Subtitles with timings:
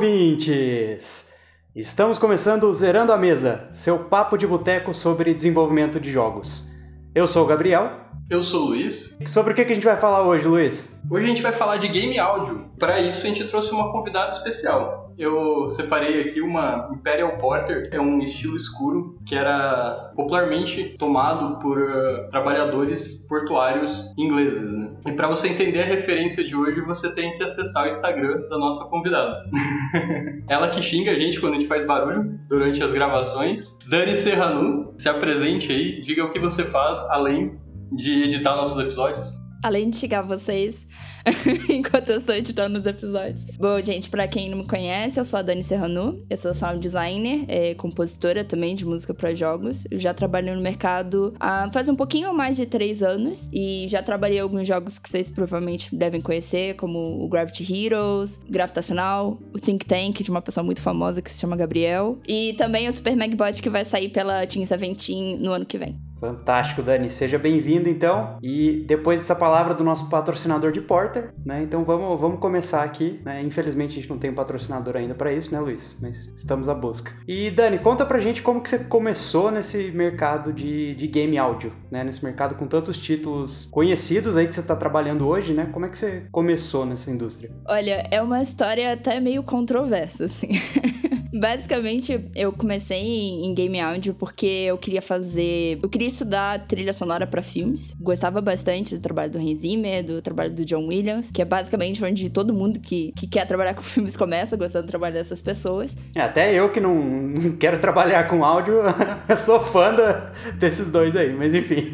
[0.00, 1.30] ouvintes!
[1.76, 6.70] Estamos começando o Zerando a Mesa, seu papo de boteco sobre desenvolvimento de jogos.
[7.14, 8.00] Eu sou o Gabriel.
[8.30, 9.18] Eu sou o Luiz.
[9.26, 10.98] Sobre o que a gente vai falar hoje, Luiz?
[11.10, 12.70] Hoje a gente vai falar de game áudio.
[12.78, 15.09] Para isso a gente trouxe uma convidada especial.
[15.20, 21.78] Eu separei aqui uma Imperial Porter, é um estilo escuro que era popularmente tomado por
[21.78, 24.92] uh, trabalhadores portuários ingleses, né?
[25.06, 28.56] E para você entender a referência de hoje, você tem que acessar o Instagram da
[28.56, 29.44] nossa convidada.
[30.48, 33.78] Ela que xinga a gente quando a gente faz barulho durante as gravações.
[33.86, 37.60] Dani Serranu, se apresente aí, diga o que você faz além
[37.92, 39.30] de editar nossos episódios.
[39.62, 40.88] Além de xingar vocês
[41.68, 43.44] enquanto eu estou editando os episódios.
[43.58, 46.78] Bom, gente, para quem não me conhece, eu sou a Dani Serranu, eu sou sound
[46.78, 49.86] designer, é, compositora também de música para jogos.
[49.90, 54.02] Eu já trabalhei no mercado há faz um pouquinho mais de três anos e já
[54.02, 59.86] trabalhei alguns jogos que vocês provavelmente devem conhecer, como o Gravity Heroes, Gravitacional, o Think
[59.86, 63.60] Tank, de uma pessoa muito famosa que se chama Gabriel, e também o Super Magbot
[63.62, 66.09] que vai sair pela Team Seventeen no ano que vem.
[66.20, 67.10] Fantástico, Dani.
[67.10, 68.38] Seja bem-vindo, então.
[68.42, 71.62] E depois dessa palavra do nosso patrocinador de Porter, né?
[71.62, 73.42] Então vamos, vamos começar aqui, né?
[73.42, 75.96] Infelizmente a gente não tem um patrocinador ainda para isso, né, Luiz?
[76.00, 77.12] Mas estamos à busca.
[77.26, 81.72] E Dani, conta pra gente como que você começou nesse mercado de, de game áudio,
[81.90, 82.04] né?
[82.04, 85.70] Nesse mercado com tantos títulos conhecidos aí que você tá trabalhando hoje, né?
[85.72, 87.50] Como é que você começou nessa indústria?
[87.66, 90.50] Olha, é uma história até meio controversa, assim.
[91.32, 95.78] Basicamente, eu comecei em game áudio porque eu queria fazer.
[95.82, 97.94] Eu queria estudar trilha sonora para filmes.
[98.00, 102.04] Gostava bastante do trabalho do Hans Zimmer, do trabalho do John Williams, que é basicamente
[102.04, 105.96] onde todo mundo que, que quer trabalhar com filmes começa gostando do trabalho dessas pessoas.
[106.16, 108.80] É, até eu que não, não quero trabalhar com áudio,
[109.38, 111.92] sou fã da, desses dois aí, mas enfim.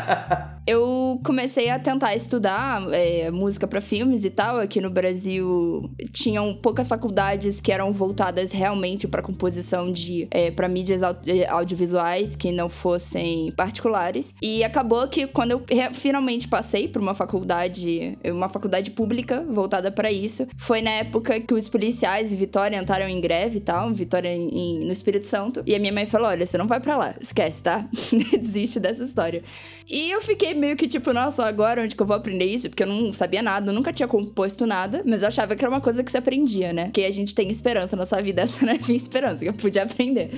[0.66, 4.58] eu comecei a tentar estudar é, música para filmes e tal.
[4.58, 10.68] Aqui no Brasil tinham poucas faculdades que eram voltadas realmente para composição de é, para
[10.68, 14.34] mídias é, audiovisuais que não fossem particulares.
[14.42, 20.10] E acabou que quando eu finalmente passei para uma faculdade, uma faculdade pública voltada para
[20.10, 24.34] isso, foi na época que os policiais em Vitória entraram em greve e tal, Vitória
[24.34, 25.62] em, no Espírito Santo.
[25.66, 27.86] E a minha mãe falou: "Olha, você não vai para lá, esquece, tá?
[28.40, 29.42] Desiste dessa história".
[29.88, 32.68] E eu fiquei meio que tipo, nossa, agora onde que eu vou aprender isso?
[32.68, 35.70] Porque eu não sabia nada, eu nunca tinha composto nada, mas eu achava que era
[35.70, 36.84] uma coisa que se aprendia, né?
[36.84, 39.54] Porque a gente tem esperança na nossa vida, essa não é minha esperança, que eu
[39.54, 40.30] podia aprender.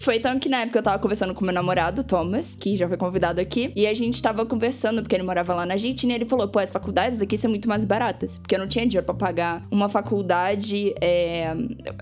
[0.00, 2.96] Foi então que na época eu tava conversando com meu namorado, Thomas, que já foi
[2.96, 6.24] convidado aqui, e a gente tava conversando, porque ele morava lá na Argentina, e ele
[6.24, 9.14] falou: pô, as faculdades aqui são muito mais baratas, porque eu não tinha dinheiro pra
[9.14, 11.54] pagar uma faculdade, é,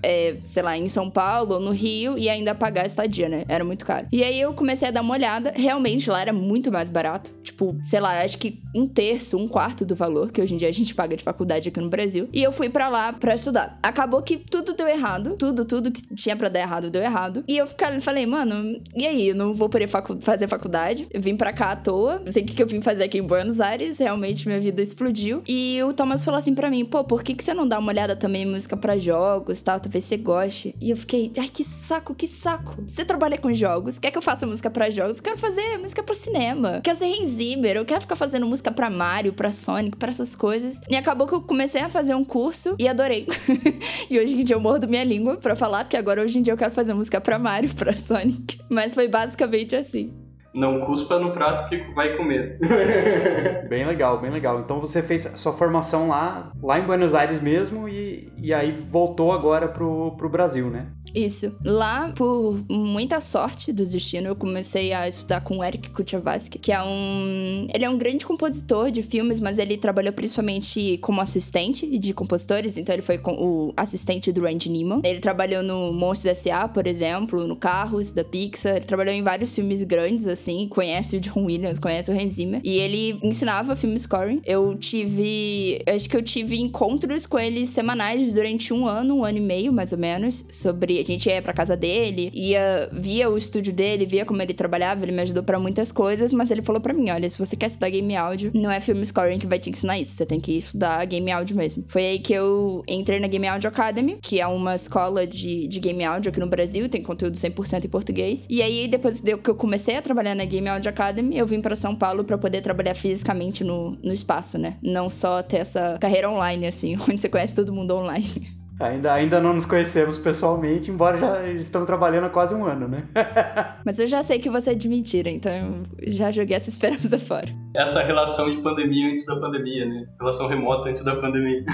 [0.03, 3.45] é, sei lá, em São Paulo ou no Rio, e ainda pagar a estadia, né?
[3.47, 4.07] Era muito caro.
[4.11, 7.31] E aí eu comecei a dar uma olhada, realmente lá era muito mais barato.
[7.57, 10.69] Tipo, sei lá, acho que um terço, um quarto do valor que hoje em dia
[10.69, 12.29] a gente paga de faculdade aqui no Brasil.
[12.31, 13.79] E eu fui para lá para estudar.
[13.81, 17.43] Acabou que tudo deu errado, tudo, tudo que tinha para dar errado deu errado.
[17.47, 19.29] E eu fiquei falei, mano, e aí?
[19.29, 21.07] Eu não vou poder facu fazer faculdade.
[21.11, 22.21] Eu vim pra cá à toa.
[22.23, 23.97] Não sei o que, que eu vim fazer aqui em Buenos Aires.
[23.97, 25.41] Realmente minha vida explodiu.
[25.47, 27.91] E o Thomas falou assim pra mim: pô, por que, que você não dá uma
[27.91, 29.79] olhada também em música pra jogos tal?
[29.79, 30.75] Talvez você goste.
[30.79, 32.75] E eu fiquei, ai, que saco, que saco.
[32.87, 35.17] Você trabalha com jogos, quer que eu faça música pra jogos?
[35.17, 36.81] Eu quero fazer música pro cinema.
[36.83, 37.77] Quero ser Hans Zimmer.
[37.77, 40.81] Eu quero ficar fazendo música pra Mario, pra Sonic, pra essas coisas.
[40.89, 43.27] E acabou que eu comecei a fazer um curso e adorei.
[44.09, 46.53] e hoje em dia eu mordo minha língua pra falar, porque agora hoje em dia
[46.53, 48.59] eu quero fazer música pra Mario, pra Sonic.
[48.69, 50.13] Mas foi basicamente assim.
[50.53, 52.57] Não cuspa no prato que vai comer.
[53.69, 54.59] bem legal, bem legal.
[54.59, 59.31] Então você fez sua formação lá, lá em Buenos Aires mesmo e, e aí voltou
[59.31, 60.87] agora pro, pro Brasil, né?
[61.17, 61.51] Isso.
[61.65, 66.71] Lá, por muita sorte do destino, eu comecei a estudar com o Eric Kuchavaski, que
[66.71, 67.67] é um...
[67.73, 72.77] Ele é um grande compositor de filmes, mas ele trabalhou principalmente como assistente de compositores,
[72.77, 75.01] então ele foi o assistente do Randy Neiman.
[75.03, 78.75] Ele trabalhou no Monstros S.A., por exemplo, no Carros, da Pixar.
[78.75, 82.61] Ele trabalhou em vários filmes grandes, assim, conhece o John Williams, conhece o Hans Zimmer.
[82.63, 84.39] E ele ensinava film scoring.
[84.45, 85.81] Eu tive...
[85.87, 89.73] Acho que eu tive encontros com ele semanais durante um ano, um ano e meio,
[89.73, 94.25] mais ou menos, sobre gente ia pra casa dele, ia, via o estúdio dele, via
[94.25, 97.29] como ele trabalhava, ele me ajudou para muitas coisas, mas ele falou para mim: olha,
[97.29, 100.13] se você quer estudar game áudio, não é film scoring que vai te ensinar isso,
[100.13, 101.83] você tem que estudar game áudio mesmo.
[101.87, 105.79] Foi aí que eu entrei na Game Audio Academy, que é uma escola de, de
[105.79, 108.45] game áudio aqui no Brasil, tem conteúdo 100% em português.
[108.49, 111.75] E aí, depois que eu comecei a trabalhar na Game Audio Academy, eu vim para
[111.75, 114.77] São Paulo para poder trabalhar fisicamente no, no espaço, né?
[114.81, 118.56] Não só ter essa carreira online, assim, onde você conhece todo mundo online.
[118.79, 123.03] Ainda, ainda não nos conhecemos pessoalmente, embora já estamos trabalhando há quase um ano, né?
[123.83, 127.17] Mas eu já sei que você é de mentira, então eu já joguei essa esperança
[127.19, 127.47] fora.
[127.75, 130.05] Essa relação de pandemia antes da pandemia, né?
[130.19, 131.65] Relação remota antes da pandemia.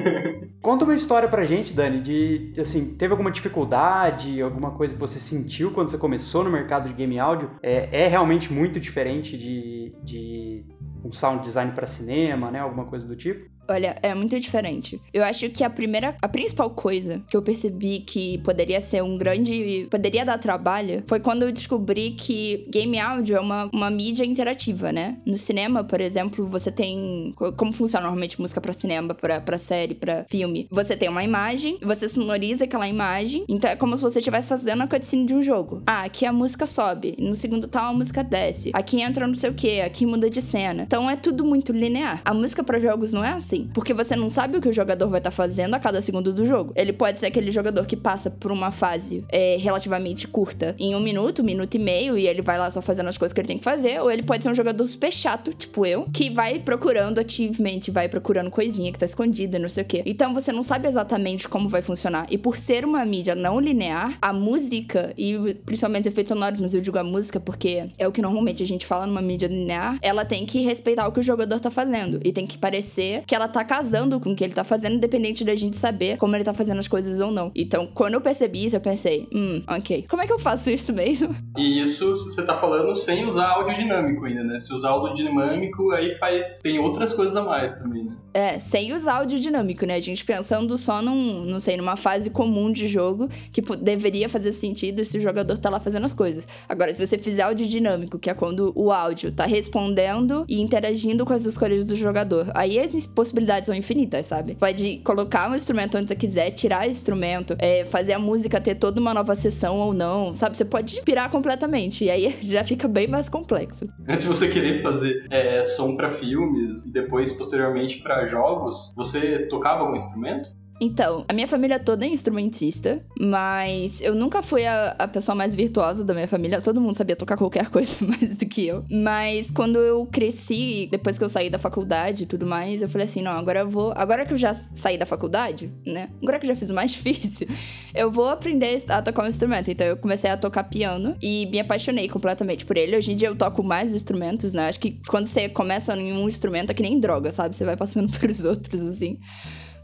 [0.60, 5.18] Conta uma história pra gente, Dani, de, assim, teve alguma dificuldade, alguma coisa que você
[5.18, 7.52] sentiu quando você começou no mercado de game áudio?
[7.62, 10.64] É, é realmente muito diferente de, de
[11.02, 12.60] um sound design para cinema, né?
[12.60, 13.48] Alguma coisa do tipo?
[13.70, 15.00] Olha, é muito diferente.
[15.14, 19.16] Eu acho que a primeira, a principal coisa que eu percebi que poderia ser um
[19.16, 24.24] grande, poderia dar trabalho, foi quando eu descobri que game áudio é uma, uma mídia
[24.24, 25.18] interativa, né?
[25.24, 30.26] No cinema, por exemplo, você tem como funciona normalmente música para cinema, para série, para
[30.28, 30.66] filme.
[30.68, 34.82] Você tem uma imagem, você sonoriza aquela imagem, então é como se você estivesse fazendo
[34.82, 35.80] a cutscene de um jogo.
[35.86, 39.50] Ah, aqui a música sobe, no segundo tal a música desce, aqui entra não sei
[39.50, 40.82] o que, aqui muda de cena.
[40.82, 42.20] Então é tudo muito linear.
[42.24, 45.08] A música para jogos não é assim Porque você não sabe o que o jogador
[45.08, 46.72] vai estar tá fazendo a cada segundo do jogo.
[46.76, 51.00] Ele pode ser aquele jogador que passa por uma fase é, relativamente curta em um
[51.00, 53.48] minuto, um minuto e meio, e ele vai lá só fazendo as coisas que ele
[53.48, 54.00] tem que fazer.
[54.00, 58.08] Ou ele pode ser um jogador super chato, tipo eu, que vai procurando achievement, vai
[58.08, 60.02] procurando coisinha que tá escondida, não sei o quê.
[60.06, 62.26] Então você não sabe exatamente como vai funcionar.
[62.30, 66.74] E por ser uma mídia não linear, a música, e principalmente os efeitos sonoros, mas
[66.74, 69.98] eu digo a música porque é o que normalmente a gente fala numa mídia linear,
[70.02, 72.20] ela tem que respeitar o que o jogador tá fazendo.
[72.24, 75.44] E tem que parecer que ela tá casando com o que ele tá fazendo, independente
[75.44, 77.50] da gente saber como ele tá fazendo as coisas ou não.
[77.54, 80.06] Então, quando eu percebi isso, eu pensei, hum, ok.
[80.08, 81.34] Como é que eu faço isso mesmo?
[81.56, 84.60] E isso você tá falando sem usar áudio dinâmico ainda, né?
[84.60, 86.60] Se usar áudio dinâmico, aí faz.
[86.62, 88.16] Tem outras coisas a mais também, né?
[88.32, 89.96] É, sem usar áudio dinâmico, né?
[89.96, 94.52] A gente pensando só num, não sei, numa fase comum de jogo que deveria fazer
[94.52, 96.46] sentido se o jogador tá lá fazendo as coisas.
[96.68, 101.24] Agora, se você fizer áudio dinâmico, que é quando o áudio tá respondendo e interagindo
[101.24, 104.54] com as escolhas do jogador, aí as possibilidades possibilidades são infinitas, sabe?
[104.54, 108.74] Pode colocar um instrumento onde você quiser, tirar o instrumento, é, fazer a música ter
[108.74, 110.56] toda uma nova sessão ou não, sabe?
[110.56, 112.04] Você pode pirar completamente.
[112.04, 113.88] E aí já fica bem mais complexo.
[114.08, 119.46] Antes de você querer fazer é, som para filmes e depois, posteriormente, para jogos, você
[119.46, 120.59] tocava algum instrumento?
[120.80, 125.54] Então, a minha família toda é instrumentista, mas eu nunca fui a, a, pessoa mais
[125.54, 126.60] virtuosa da minha família.
[126.62, 128.82] Todo mundo sabia tocar qualquer coisa mais do que eu.
[128.90, 133.06] Mas quando eu cresci, depois que eu saí da faculdade e tudo mais, eu falei
[133.06, 133.92] assim: não, agora eu vou.
[133.94, 136.08] Agora que eu já saí da faculdade, né?
[136.22, 137.46] Agora que eu já fiz o mais difícil,
[137.94, 139.70] eu vou aprender a tocar um instrumento.
[139.70, 142.96] Então eu comecei a tocar piano e me apaixonei completamente por ele.
[142.96, 144.68] Hoje em dia eu toco mais instrumentos, né?
[144.68, 147.54] Acho que quando você começa em um instrumento é que nem droga, sabe?
[147.54, 149.18] Você vai passando pelos outros, assim.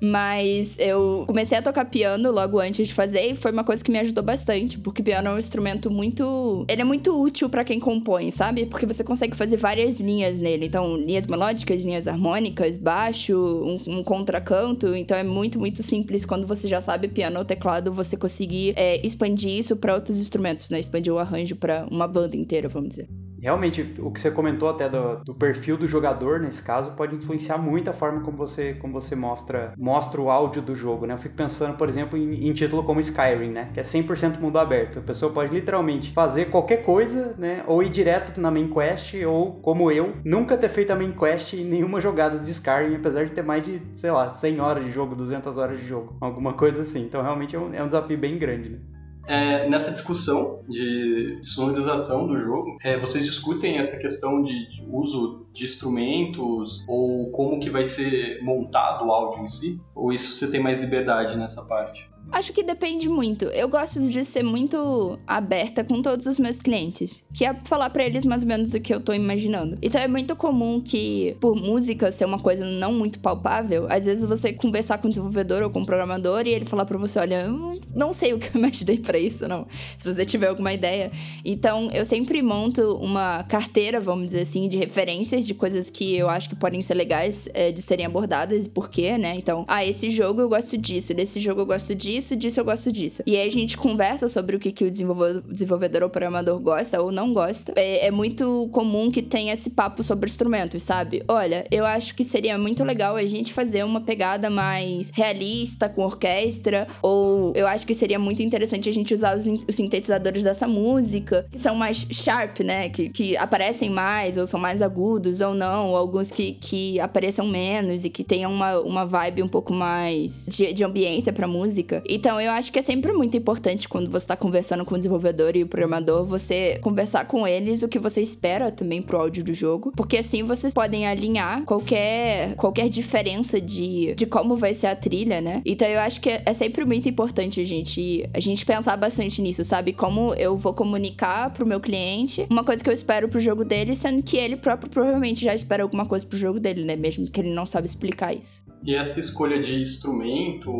[0.00, 3.90] Mas eu comecei a tocar piano logo antes de fazer e foi uma coisa que
[3.90, 6.64] me ajudou bastante, porque piano é um instrumento muito.
[6.68, 8.66] Ele é muito útil para quem compõe, sabe?
[8.66, 10.66] Porque você consegue fazer várias linhas nele.
[10.66, 14.94] Então, linhas melódicas, linhas harmônicas, baixo, um, um contracanto.
[14.94, 19.04] Então, é muito, muito simples quando você já sabe piano ou teclado, você conseguir é,
[19.06, 20.78] expandir isso para outros instrumentos, né?
[20.78, 23.08] Expandir o arranjo para uma banda inteira, vamos dizer
[23.40, 27.58] realmente o que você comentou até do, do, perfil do jogador nesse caso pode influenciar
[27.58, 31.14] muito a forma como você como você mostra mostra o áudio do jogo, né?
[31.14, 33.70] Eu fico pensando, por exemplo, em, em título como Skyrim, né?
[33.72, 34.98] Que é 100% mundo aberto.
[34.98, 37.62] A pessoa pode literalmente fazer qualquer coisa, né?
[37.66, 41.54] Ou ir direto na main quest ou como eu, nunca ter feito a main quest
[41.54, 44.92] em nenhuma jogada de Skyrim, apesar de ter mais de, sei lá, 100 horas de
[44.92, 47.02] jogo, 200 horas de jogo, alguma coisa assim.
[47.02, 48.78] Então realmente é um, é um desafio bem grande, né?
[49.26, 55.45] É, nessa discussão de sonorização do jogo, é, vocês discutem essa questão de, de, uso
[55.56, 59.80] de instrumentos ou como que vai ser montado o áudio em si?
[59.94, 62.08] Ou isso você tem mais liberdade nessa parte?
[62.32, 63.44] Acho que depende muito.
[63.46, 68.04] Eu gosto de ser muito aberta com todos os meus clientes, que é falar para
[68.04, 69.78] eles mais ou menos o que eu tô imaginando.
[69.80, 74.24] Então é muito comum que, por música ser uma coisa não muito palpável, às vezes
[74.24, 77.42] você conversar com o desenvolvedor ou com o programador e ele falar para você: olha,
[77.42, 79.66] eu não sei o que eu imaginei para isso, não.
[79.96, 81.12] Se você tiver alguma ideia.
[81.44, 86.28] Então eu sempre monto uma carteira, vamos dizer assim, de referências de coisas que eu
[86.28, 89.34] acho que podem ser legais é, de serem abordadas e por quê, né?
[89.36, 92.92] Então, ah, esse jogo eu gosto disso, desse jogo eu gosto disso disso, eu gosto
[92.92, 93.22] disso.
[93.26, 97.00] E aí a gente conversa sobre o que, que o desenvolvedor, desenvolvedor ou programador gosta
[97.00, 97.72] ou não gosta.
[97.76, 101.22] É, é muito comum que tenha esse papo sobre instrumentos, sabe?
[101.28, 106.02] Olha, eu acho que seria muito legal a gente fazer uma pegada mais realista com
[106.02, 110.66] orquestra, ou eu acho que seria muito interessante a gente usar os, os sintetizadores dessa
[110.66, 112.88] música, que são mais sharp, né?
[112.88, 117.46] Que, que aparecem mais, ou são mais agudos, ou não, ou alguns que, que apareçam
[117.46, 122.02] menos e que tenham uma, uma vibe um pouco mais de, de ambiência pra música.
[122.08, 125.56] Então, eu acho que é sempre muito importante quando você está conversando com o desenvolvedor
[125.56, 129.52] e o programador, você conversar com eles o que você espera também pro áudio do
[129.52, 134.96] jogo, porque assim vocês podem alinhar qualquer, qualquer diferença de, de como vai ser a
[134.96, 135.62] trilha, né?
[135.64, 139.64] Então, eu acho que é sempre muito importante a gente, a gente pensar bastante nisso,
[139.64, 139.92] sabe?
[139.92, 143.94] Como eu vou comunicar pro meu cliente uma coisa que eu espero pro jogo dele,
[143.94, 146.96] sendo que ele próprio provavelmente já espera alguma coisa pro jogo dele, né?
[146.96, 148.64] Mesmo que ele não sabe explicar isso.
[148.84, 150.70] E essa escolha de instrumento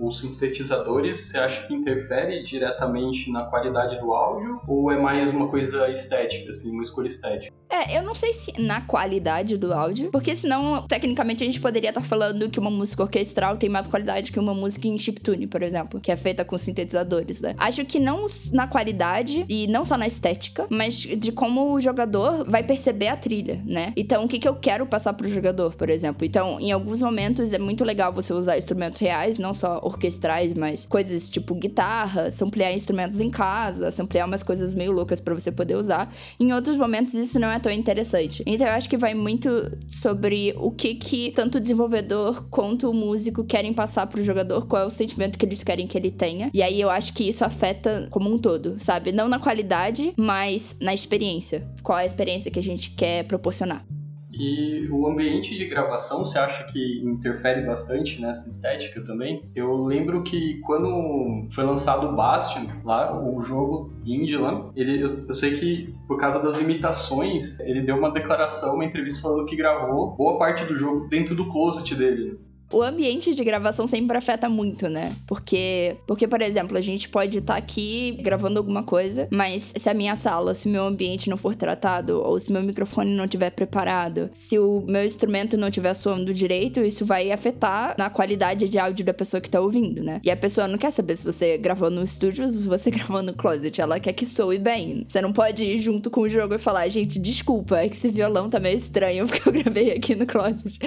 [0.00, 4.60] os sintetizadores, você acha que interfere diretamente na qualidade do áudio?
[4.66, 7.54] Ou é mais uma coisa estética, assim, uma escolha estética?
[7.70, 11.90] É, eu não sei se na qualidade do áudio, porque senão, tecnicamente, a gente poderia
[11.90, 15.46] estar tá falando que uma música orquestral tem mais qualidade que uma música em chiptune,
[15.46, 17.54] por exemplo, que é feita com sintetizadores, né?
[17.56, 22.44] Acho que não na qualidade e não só na estética, mas de como o jogador
[22.44, 23.92] vai perceber a trilha, né?
[23.96, 26.26] Então, o que, que eu quero passar pro jogador, por exemplo?
[26.26, 30.84] Então, em alguns momentos é muito legal você usar instrumentos reais, não só orquestrais, mas
[30.86, 35.76] coisas tipo guitarra, samplear instrumentos em casa, samplear umas coisas meio loucas para você poder
[35.76, 36.12] usar.
[36.38, 38.42] Em outros momentos, isso não é tão interessante.
[38.46, 39.48] Então eu acho que vai muito
[39.86, 44.82] sobre o que que tanto o desenvolvedor quanto o músico querem passar pro jogador, qual
[44.82, 46.50] é o sentimento que eles querem que ele tenha.
[46.52, 49.12] E aí eu acho que isso afeta como um todo, sabe?
[49.12, 51.66] Não na qualidade, mas na experiência.
[51.82, 53.84] Qual é a experiência que a gente quer proporcionar.
[54.32, 59.50] E o ambiente de gravação, você acha que interfere bastante nessa estética também?
[59.54, 65.26] Eu lembro que quando foi lançado o Bastion, lá, o jogo indie lá, ele, eu,
[65.26, 69.56] eu, sei que por causa das limitações, ele deu uma declaração, uma entrevista falando que
[69.56, 72.38] gravou boa parte do jogo dentro do closet dele.
[72.72, 75.12] O ambiente de gravação sempre afeta muito, né?
[75.26, 79.88] Porque, porque por exemplo, a gente pode estar tá aqui gravando alguma coisa, mas se
[79.88, 83.24] a minha sala, se o meu ambiente não for tratado, ou se meu microfone não
[83.24, 88.68] estiver preparado, se o meu instrumento não estiver soando direito, isso vai afetar na qualidade
[88.68, 90.20] de áudio da pessoa que tá ouvindo, né?
[90.22, 93.22] E a pessoa não quer saber se você gravou no estúdio ou se você gravou
[93.22, 95.04] no closet, ela quer que soe bem.
[95.08, 98.08] Você não pode ir junto com o jogo e falar, gente, desculpa, é que esse
[98.08, 100.78] violão tá meio estranho porque eu gravei aqui no closet.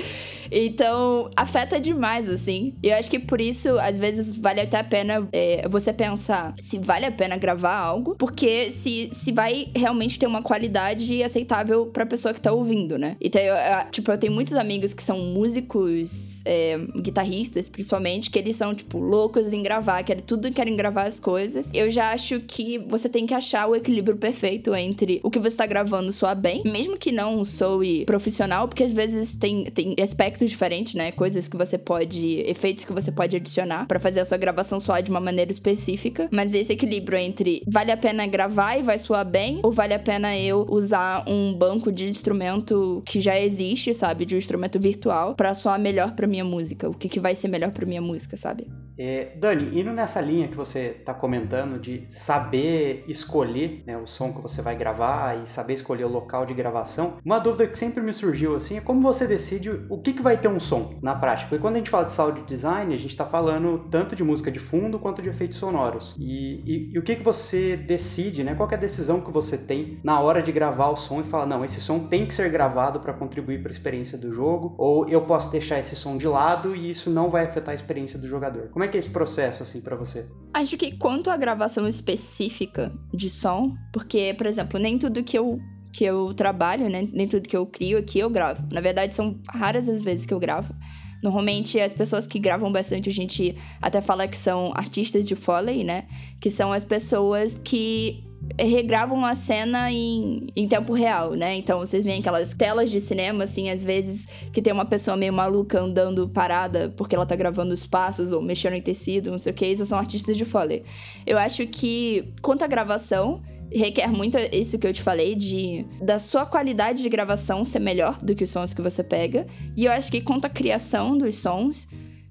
[0.52, 2.74] Então, afeta demais, assim.
[2.82, 6.54] E eu acho que por isso, às vezes, vale até a pena é, você pensar
[6.62, 11.88] se vale a pena gravar algo, porque se, se vai realmente ter uma qualidade aceitável
[11.88, 13.18] pra pessoa que tá ouvindo, né?
[13.20, 18.40] Então, eu, eu, tipo, eu tenho muitos amigos que são músicos, é, guitarristas, principalmente, que
[18.40, 21.70] eles são, tipo, loucos em gravar, querem tudo querem gravar as coisas.
[21.74, 25.58] Eu já acho que você tem que achar o equilíbrio perfeito entre o que você
[25.58, 30.50] tá gravando soar bem, mesmo que não soe profissional, porque às vezes tem, tem aspectos
[30.50, 31.12] diferentes, né?
[31.12, 32.42] Coisas que você pode.
[32.46, 36.28] efeitos que você pode adicionar para fazer a sua gravação soar de uma maneira específica.
[36.32, 40.00] Mas esse equilíbrio entre vale a pena gravar e vai soar bem, ou vale a
[40.00, 44.26] pena eu usar um banco de instrumento que já existe, sabe?
[44.26, 46.90] De um instrumento virtual, para soar melhor pra minha música.
[46.90, 48.68] O que, que vai ser melhor pra minha música, sabe?
[48.98, 54.32] É, Dani, indo nessa linha que você está comentando de saber escolher né, o som
[54.32, 58.02] que você vai gravar e saber escolher o local de gravação, uma dúvida que sempre
[58.02, 61.16] me surgiu assim é como você decide o que, que vai ter um som na
[61.16, 61.50] prática.
[61.50, 64.52] Porque quando a gente fala de sound design, a gente está falando tanto de música
[64.52, 66.16] de fundo quanto de efeitos sonoros.
[66.20, 68.56] E, e, e, o que, que você decide, né?
[68.56, 71.46] Qual é a decisão que você tem na hora de gravar o som e falar,
[71.46, 75.08] não, esse som tem que ser gravado para contribuir para a experiência do jogo, ou
[75.08, 78.28] eu posso deixar esse som de lado e isso não vai afetar a experiência do
[78.28, 78.70] jogador.
[78.70, 80.26] Como como é que é esse processo, assim, para você?
[80.54, 85.60] Acho que quanto à gravação específica de som, porque, por exemplo, nem tudo que eu
[85.94, 87.08] que eu trabalho, né?
[87.14, 88.68] Nem tudo que eu crio aqui eu gravo.
[88.72, 90.74] Na verdade, são raras as vezes que eu gravo.
[91.22, 95.84] Normalmente, as pessoas que gravam bastante, a gente até fala que são artistas de Foley,
[95.84, 96.08] né?
[96.42, 98.24] Que são as pessoas que
[98.60, 101.56] regravam a cena em, em tempo real, né?
[101.56, 105.34] Então vocês veem aquelas telas de cinema, assim, às vezes que tem uma pessoa meio
[105.34, 109.52] maluca andando parada porque ela tá gravando os passos ou mexendo em tecido, não sei
[109.52, 110.84] o que, isso são artistas de Foley.
[111.26, 116.20] Eu acho que, quanto à gravação, requer muito isso que eu te falei, de da
[116.20, 119.48] sua qualidade de gravação ser melhor do que os sons que você pega.
[119.76, 121.88] E eu acho que quanto à criação dos sons,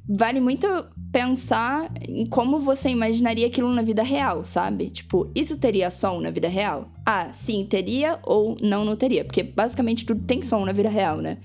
[0.09, 0.66] vale muito
[1.12, 4.88] pensar em como você imaginaria aquilo na vida real, sabe?
[4.88, 6.90] Tipo, isso teria som na vida real?
[7.04, 9.23] Ah, sim, teria ou não, não teria.
[9.23, 11.37] Porque basicamente tudo tem som na vida real, né?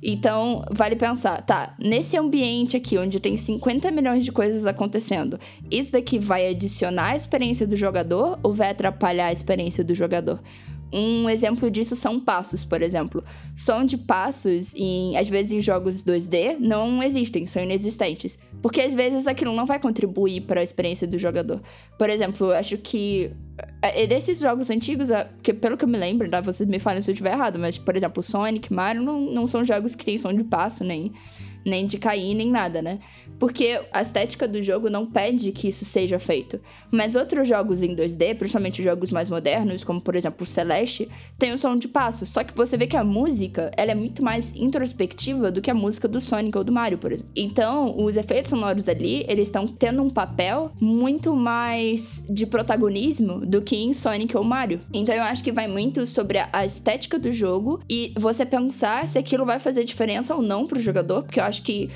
[0.00, 5.90] Então, vale pensar, tá, nesse ambiente aqui, onde tem 50 milhões de coisas acontecendo, isso
[5.90, 10.40] daqui vai adicionar a experiência do jogador ou vai atrapalhar a experiência do jogador?
[10.92, 13.22] Um exemplo disso são passos, por exemplo.
[13.54, 18.38] Som de passos, em, às vezes em jogos 2D, não existem, são inexistentes.
[18.62, 21.60] Porque às vezes aquilo não vai contribuir para a experiência do jogador.
[21.98, 23.30] Por exemplo, acho que.
[23.82, 25.08] É, é desses jogos antigos,
[25.42, 26.40] que pelo que eu me lembro, tá?
[26.40, 29.64] vocês me falem se eu estiver errado, mas, por exemplo, Sonic, Mario não, não são
[29.64, 31.12] jogos que têm som de passo, nem
[31.68, 32.98] nem de cair, nem nada, né?
[33.38, 36.60] Porque a estética do jogo não pede que isso seja feito.
[36.90, 41.08] Mas outros jogos em 2D, principalmente jogos mais modernos, como por exemplo o Celeste,
[41.38, 42.26] tem o som de passo.
[42.26, 45.74] Só que você vê que a música, ela é muito mais introspectiva do que a
[45.74, 47.30] música do Sonic ou do Mario, por exemplo.
[47.36, 53.62] Então, os efeitos sonoros ali, eles estão tendo um papel muito mais de protagonismo do
[53.62, 54.80] que em Sonic ou Mario.
[54.92, 59.18] Então, eu acho que vai muito sobre a estética do jogo e você pensar se
[59.18, 61.90] aquilo vai fazer diferença ou não pro jogador, porque eu acho que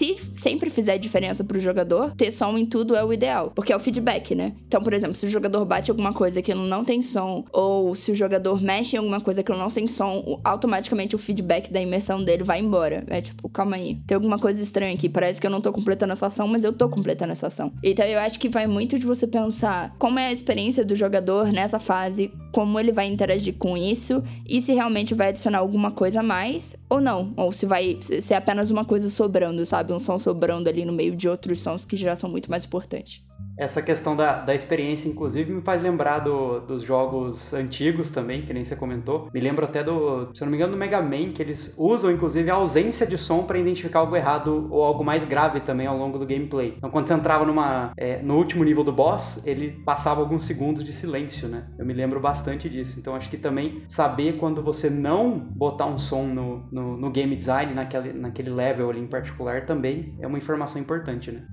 [0.00, 3.76] se sempre fizer diferença pro jogador, ter som em tudo é o ideal, porque é
[3.76, 4.54] o feedback, né?
[4.66, 8.10] Então, por exemplo, se o jogador bate alguma coisa que não tem som, ou se
[8.10, 12.24] o jogador mexe em alguma coisa que não tem som, automaticamente o feedback da imersão
[12.24, 13.04] dele vai embora.
[13.08, 16.14] É tipo, calma aí, tem alguma coisa estranha aqui, parece que eu não tô completando
[16.14, 17.70] essa ação, mas eu tô completando essa ação.
[17.84, 21.52] Então, eu acho que vai muito de você pensar como é a experiência do jogador
[21.52, 26.20] nessa fase, como ele vai interagir com isso e se realmente vai adicionar alguma coisa
[26.20, 29.89] a mais ou não, ou se vai ser apenas uma coisa sobrando, sabe?
[29.90, 33.22] Um som sobrando ali no meio de outros sons que já são muito mais importantes.
[33.60, 38.54] Essa questão da, da experiência, inclusive, me faz lembrar do, dos jogos antigos também, que
[38.54, 39.28] nem você comentou.
[39.34, 42.50] Me lembro até do, se não me engano, do Mega Man, que eles usam, inclusive,
[42.50, 46.18] a ausência de som para identificar algo errado ou algo mais grave também ao longo
[46.18, 46.72] do gameplay.
[46.78, 50.82] Então, quando você entrava numa, é, no último nível do boss, ele passava alguns segundos
[50.82, 51.66] de silêncio, né?
[51.78, 52.98] Eu me lembro bastante disso.
[52.98, 57.36] Então, acho que também saber quando você não botar um som no, no, no game
[57.36, 61.44] design, naquele, naquele level ali em particular, também é uma informação importante, né?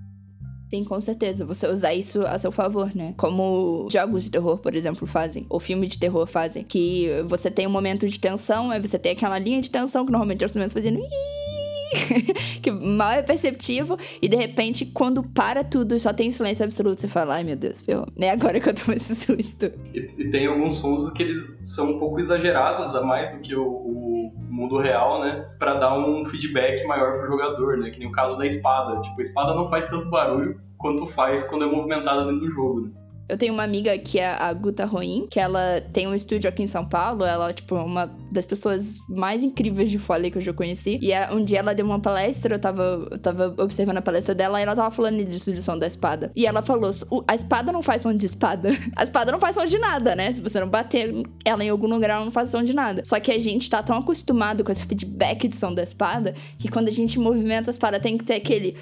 [0.70, 1.46] Sim, com certeza.
[1.46, 3.14] Você usar isso a seu favor, né?
[3.18, 5.46] Como jogos de terror, por exemplo, fazem.
[5.50, 6.64] Ou filmes de terror fazem.
[6.64, 10.12] Que você tem um momento de tensão, aí você tem aquela linha de tensão que
[10.12, 11.00] normalmente é os momentos fazendo.
[12.62, 17.08] que mal é perceptivo, e de repente, quando para tudo só tem silêncio absoluto, você
[17.08, 18.08] fala, ai meu Deus, ferrou.
[18.16, 19.72] Nem agora que eu tomo esse susto.
[19.94, 23.56] E, e, tem alguns sons que eles são um pouco exagerados, a mais do que
[23.56, 23.87] o
[24.58, 25.48] mundo real, né?
[25.60, 27.92] Pra dar um feedback maior pro jogador, né?
[27.92, 29.00] Que nem o caso da espada.
[29.02, 32.82] Tipo, a espada não faz tanto barulho quanto faz quando é movimentada dentro do jogo,
[32.82, 32.92] né?
[33.30, 36.64] Eu tenho uma amiga que é a Guta Roin, que ela tem um estúdio aqui
[36.64, 37.26] em São Paulo.
[37.26, 40.98] Ela, tipo, é uma das pessoas mais incríveis de Foley que eu já conheci.
[41.02, 44.60] E um dia ela deu uma palestra, eu tava, eu tava observando a palestra dela
[44.60, 46.32] e ela tava falando disso de som da espada.
[46.36, 46.92] E ela falou:
[47.28, 48.70] a espada não faz som de espada.
[48.96, 50.32] A espada não faz som de nada, né?
[50.32, 51.14] Se você não bater
[51.46, 53.04] ela em algum lugar, ela não faz som de nada.
[53.06, 56.68] Só que a gente tá tão acostumado com esse feedback de som da espada que
[56.70, 58.76] quando a gente movimenta a espada tem que ter aquele.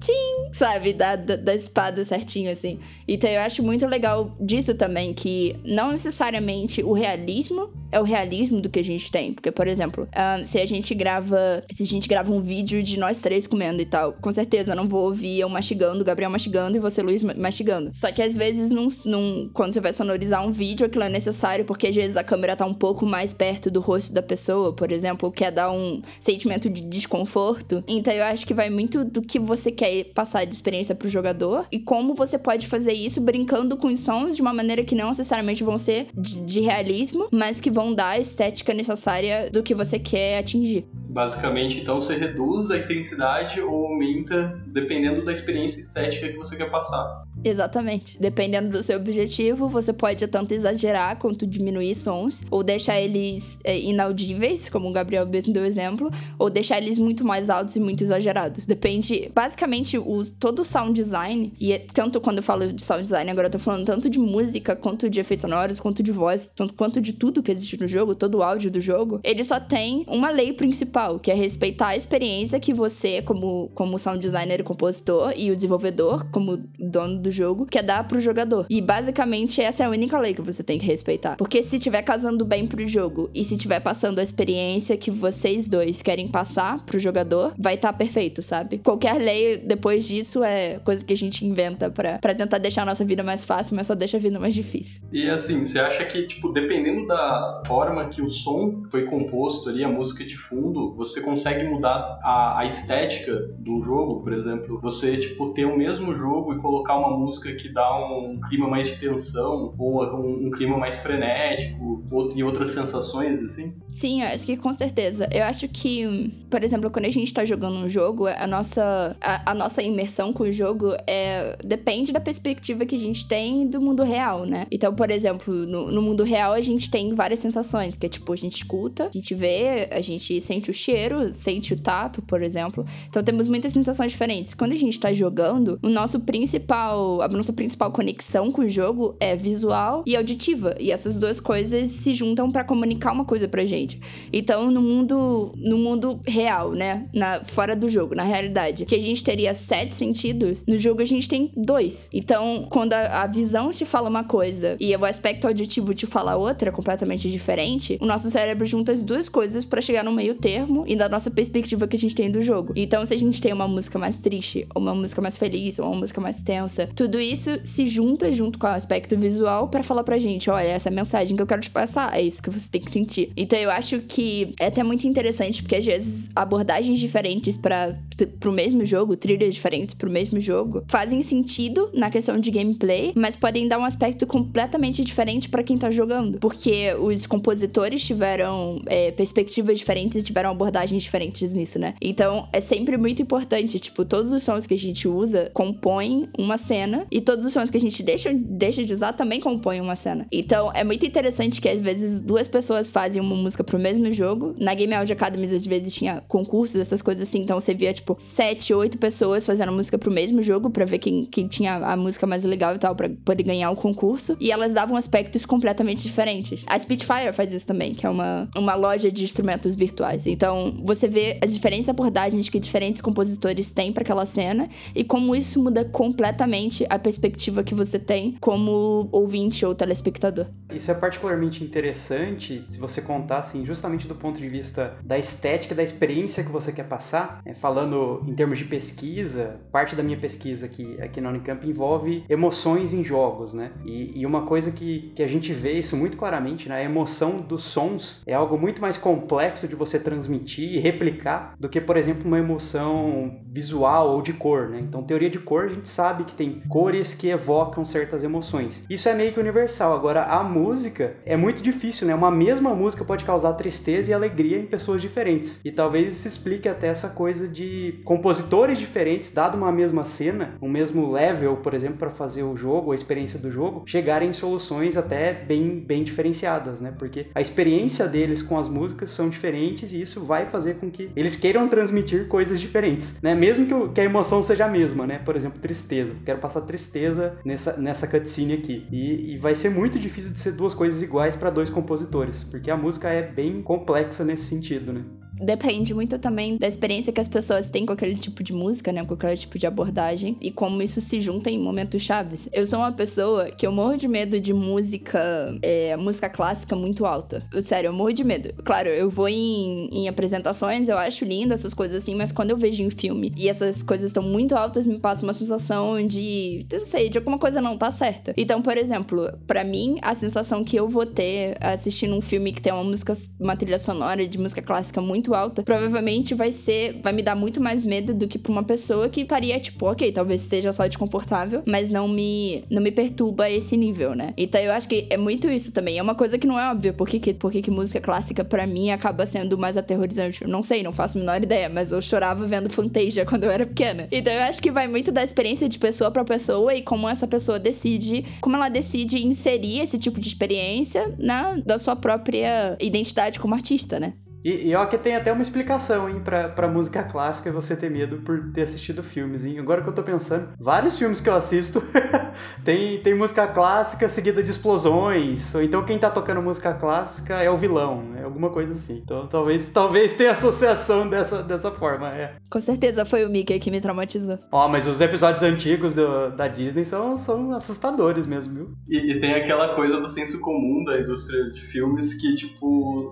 [0.00, 0.92] Tim, sabe?
[0.92, 2.78] Da, da, da espada certinho, assim.
[3.06, 8.60] Então eu acho muito legal disso também, que não necessariamente o realismo é o realismo
[8.60, 9.34] do que a gente tem.
[9.34, 11.62] Porque, por exemplo, uh, se a gente grava.
[11.70, 14.76] Se a gente grava um vídeo de nós três comendo e tal, com certeza eu
[14.76, 17.90] não vou ouvir eu mastigando, Gabriel mastigando e você, Luiz, mastigando.
[17.92, 21.66] Só que às vezes, num, num, quando você vai sonorizar um vídeo, aquilo é necessário,
[21.66, 24.90] porque às vezes a câmera tá um pouco mais perto do rosto da pessoa, por
[24.90, 27.84] exemplo, quer dar um sentimento de desconforto.
[27.86, 31.66] Então eu acho que vai muito do que você quer passar de experiência pro jogador
[31.70, 35.08] e como você pode fazer isso brincando com os sons de uma maneira que não
[35.08, 39.74] necessariamente vão ser de, de realismo, mas que vão dar a estética necessária do que
[39.74, 40.84] você quer atingir.
[40.92, 46.70] Basicamente, então você reduz a intensidade ou aumenta dependendo da experiência estética que você quer
[46.70, 47.24] passar.
[47.44, 48.20] Exatamente.
[48.20, 53.78] Dependendo do seu objetivo, você pode tanto exagerar quanto diminuir sons, ou deixar eles é,
[53.78, 58.02] inaudíveis, como o Gabriel mesmo deu exemplo, ou deixar eles muito mais altos e muito
[58.02, 58.66] exagerados.
[58.66, 59.30] Depende.
[59.34, 63.30] Basicamente, o, todo o sound design, e é, tanto quando eu falo de sound design,
[63.30, 67.00] agora tô falando tanto de música, quanto de efeitos sonoros, quanto de voz, tanto quanto
[67.00, 70.30] de tudo que existe no jogo, todo o áudio do jogo, ele só tem uma
[70.30, 75.32] lei principal, que é respeitar a experiência que você, como, como sound designer e compositor,
[75.36, 78.66] e o desenvolvedor, como dono do jogo, quer dar pro jogador.
[78.70, 81.36] E basicamente essa é a única lei que você tem que respeitar.
[81.36, 85.68] Porque se tiver casando bem pro jogo e se tiver passando a experiência que vocês
[85.68, 88.78] dois querem passar pro jogador, vai estar tá perfeito, sabe?
[88.78, 93.04] Qualquer lei depois disso é coisa que a gente inventa para tentar deixar a nossa
[93.04, 95.02] vida mais fácil, mas só deixa a vida mais difícil.
[95.12, 99.84] E assim, você acha que, tipo, dependendo da forma que o som foi composto ali,
[99.84, 104.80] a música de fundo, você consegue mudar a, a estética do jogo, por exemplo?
[104.80, 108.88] Você, tipo, ter o mesmo jogo e colocar uma música que dá um, clima mais
[108.88, 113.74] de tensão, ou um, um clima mais frenético, ou, e outras sensações, assim?
[113.90, 115.28] Sim, eu acho que com certeza.
[115.32, 119.50] Eu acho que, por exemplo, quando a gente tá jogando um jogo, a nossa, a,
[119.50, 123.80] a nossa imersão com o jogo é, depende da perspectiva que a gente tem do
[123.80, 124.66] mundo real, né?
[124.70, 128.32] Então, por exemplo, no, no mundo real a gente tem várias sensações, que é tipo,
[128.32, 132.42] a gente escuta, a gente vê, a gente sente o cheiro, sente o tato, por
[132.42, 132.84] exemplo.
[133.08, 134.54] Então temos muitas sensações diferentes.
[134.54, 139.16] Quando a gente tá jogando, o nosso principal, a nossa principal conexão com o jogo
[139.20, 140.74] é visual e auditiva.
[140.78, 144.00] E essas duas coisas se juntam para comunicar uma coisa pra gente.
[144.32, 147.08] Então, no mundo, no mundo real, né?
[147.14, 151.04] Na, fora do jogo, na realidade, que a gente teria sete sentidos, no jogo a
[151.04, 152.08] gente tem dois.
[152.12, 156.36] Então, quando a, a visão te fala uma coisa e o aspecto auditivo te fala
[156.36, 160.84] outra, completamente diferente, o nosso cérebro junta as duas coisas para chegar no meio termo
[160.86, 162.72] e da nossa perspectiva que a gente tem do jogo.
[162.76, 165.86] Então, se a gente tem uma música mais triste, ou uma música mais feliz, ou
[165.86, 170.04] uma música mais tensa, tudo isso se junta junto com o aspecto visual para falar
[170.04, 172.50] pra gente, olha, essa é a mensagem que eu quero te passar, é isso que
[172.50, 173.32] você tem que sentir.
[173.36, 177.96] Então, eu acho que é até muito interessante porque às vezes abordagens diferentes para
[178.38, 183.36] pro mesmo jogo, trilhas diferentes pro mesmo jogo, fazem sentido na questão de gameplay, mas
[183.36, 189.10] podem dar um aspecto completamente diferente para quem tá jogando, porque os compositores tiveram é,
[189.12, 191.94] perspectivas diferentes e tiveram abordagens diferentes nisso, né?
[192.00, 196.58] Então é sempre muito importante, tipo, todos os sons que a gente usa compõem uma
[196.58, 199.96] cena e todos os sons que a gente deixa, deixa de usar também compõem uma
[199.96, 200.26] cena.
[200.32, 204.54] Então é muito interessante que às vezes duas pessoas fazem uma música pro mesmo jogo.
[204.58, 208.01] Na Game Audio Academy às vezes tinha concursos, essas coisas assim, então você via, tipo,
[208.18, 212.26] sete, oito pessoas fazendo música pro mesmo jogo para ver quem, quem tinha a música
[212.26, 214.36] mais legal e tal, para poder ganhar o concurso.
[214.40, 216.64] E elas davam aspectos completamente diferentes.
[216.66, 220.26] A Spitfire faz isso também, que é uma, uma loja de instrumentos virtuais.
[220.26, 225.34] Então, você vê as diferentes abordagens que diferentes compositores têm para aquela cena e como
[225.34, 230.46] isso muda completamente a perspectiva que você tem como ouvinte ou telespectador.
[230.72, 235.74] Isso é particularmente interessante se você contar, assim, justamente do ponto de vista da estética,
[235.74, 237.40] da experiência que você quer passar.
[237.44, 237.91] É, falando
[238.26, 243.02] em termos de pesquisa, parte da minha pesquisa aqui, aqui na Unicamp envolve emoções em
[243.04, 243.72] jogos, né?
[243.84, 246.76] E, e uma coisa que, que a gente vê isso muito claramente, né?
[246.76, 251.68] A emoção dos sons é algo muito mais complexo de você transmitir e replicar do
[251.68, 254.80] que, por exemplo, uma emoção visual ou de cor, né?
[254.80, 258.84] Então, teoria de cor, a gente sabe que tem cores que evocam certas emoções.
[258.88, 259.94] Isso é meio que universal.
[259.94, 262.14] Agora, a música é muito difícil, né?
[262.14, 265.60] Uma mesma música pode causar tristeza e alegria em pessoas diferentes.
[265.64, 270.68] E talvez isso explique até essa coisa de compositores diferentes, dado uma mesma cena, um
[270.68, 274.96] mesmo level, por exemplo, para fazer o jogo, a experiência do jogo, chegarem em soluções
[274.96, 276.94] até bem, bem diferenciadas, né?
[276.96, 281.10] Porque a experiência deles com as músicas são diferentes e isso vai fazer com que
[281.16, 283.34] eles queiram transmitir coisas diferentes, né?
[283.34, 285.18] Mesmo que, o, que a emoção seja a mesma, né?
[285.18, 286.14] Por exemplo, tristeza.
[286.24, 288.86] Quero passar tristeza nessa, nessa cutscene aqui.
[288.92, 292.70] E, e vai ser muito difícil de ser duas coisas iguais para dois compositores, porque
[292.70, 295.04] a música é bem complexa nesse sentido, né?
[295.42, 299.04] Depende muito também da experiência que as pessoas têm com aquele tipo de música, né?
[299.04, 302.48] Com aquele tipo de abordagem e como isso se junta em momentos chaves.
[302.52, 307.04] Eu sou uma pessoa que eu morro de medo de música, é, música clássica muito
[307.04, 307.46] alta.
[307.60, 308.54] Sério, eu morro de medo.
[308.64, 312.56] Claro, eu vou em, em apresentações, eu acho lindo essas coisas assim, mas quando eu
[312.56, 316.84] vejo em filme e essas coisas estão muito altas, me passa uma sensação de, não
[316.84, 318.32] sei, de alguma coisa não tá certa.
[318.36, 322.60] Então, por exemplo, para mim, a sensação que eu vou ter assistindo um filme que
[322.60, 327.12] tem uma música, uma trilha sonora de música clássica muito alta, provavelmente vai ser, vai
[327.12, 330.42] me dar muito mais medo do que pra uma pessoa que estaria tipo, ok, talvez
[330.42, 334.32] esteja só desconfortável, mas não me, não me perturba esse nível, né?
[334.36, 335.98] Então eu acho que é muito isso também.
[335.98, 336.92] É uma coisa que não é óbvia.
[336.92, 340.42] Por que, que, por que, que música clássica para mim acaba sendo mais aterrorizante?
[340.42, 343.50] Eu não sei, não faço a menor ideia, mas eu chorava vendo Fantasia quando eu
[343.50, 344.08] era pequena.
[344.10, 347.26] Então eu acho que vai muito da experiência de pessoa para pessoa e como essa
[347.26, 353.38] pessoa decide, como ela decide inserir esse tipo de experiência na da sua própria identidade
[353.38, 354.14] como artista, né?
[354.44, 357.76] E, e ó, que tem até uma explicação, hein, pra, pra música clássica e você
[357.76, 359.58] ter medo por ter assistido filmes, hein?
[359.58, 361.82] Agora que eu tô pensando, vários filmes que eu assisto
[362.64, 367.50] tem, tem música clássica seguida de explosões, ou então quem tá tocando música clássica é
[367.50, 369.00] o vilão, é alguma coisa assim.
[369.04, 372.34] Então talvez, talvez tenha associação dessa, dessa forma, é.
[372.50, 374.38] Com certeza foi o Mickey que me traumatizou.
[374.50, 378.70] Ó, mas os episódios antigos do, da Disney são, são assustadores mesmo, viu?
[378.88, 382.66] E, e tem aquela coisa do senso comum da indústria de filmes que, tipo,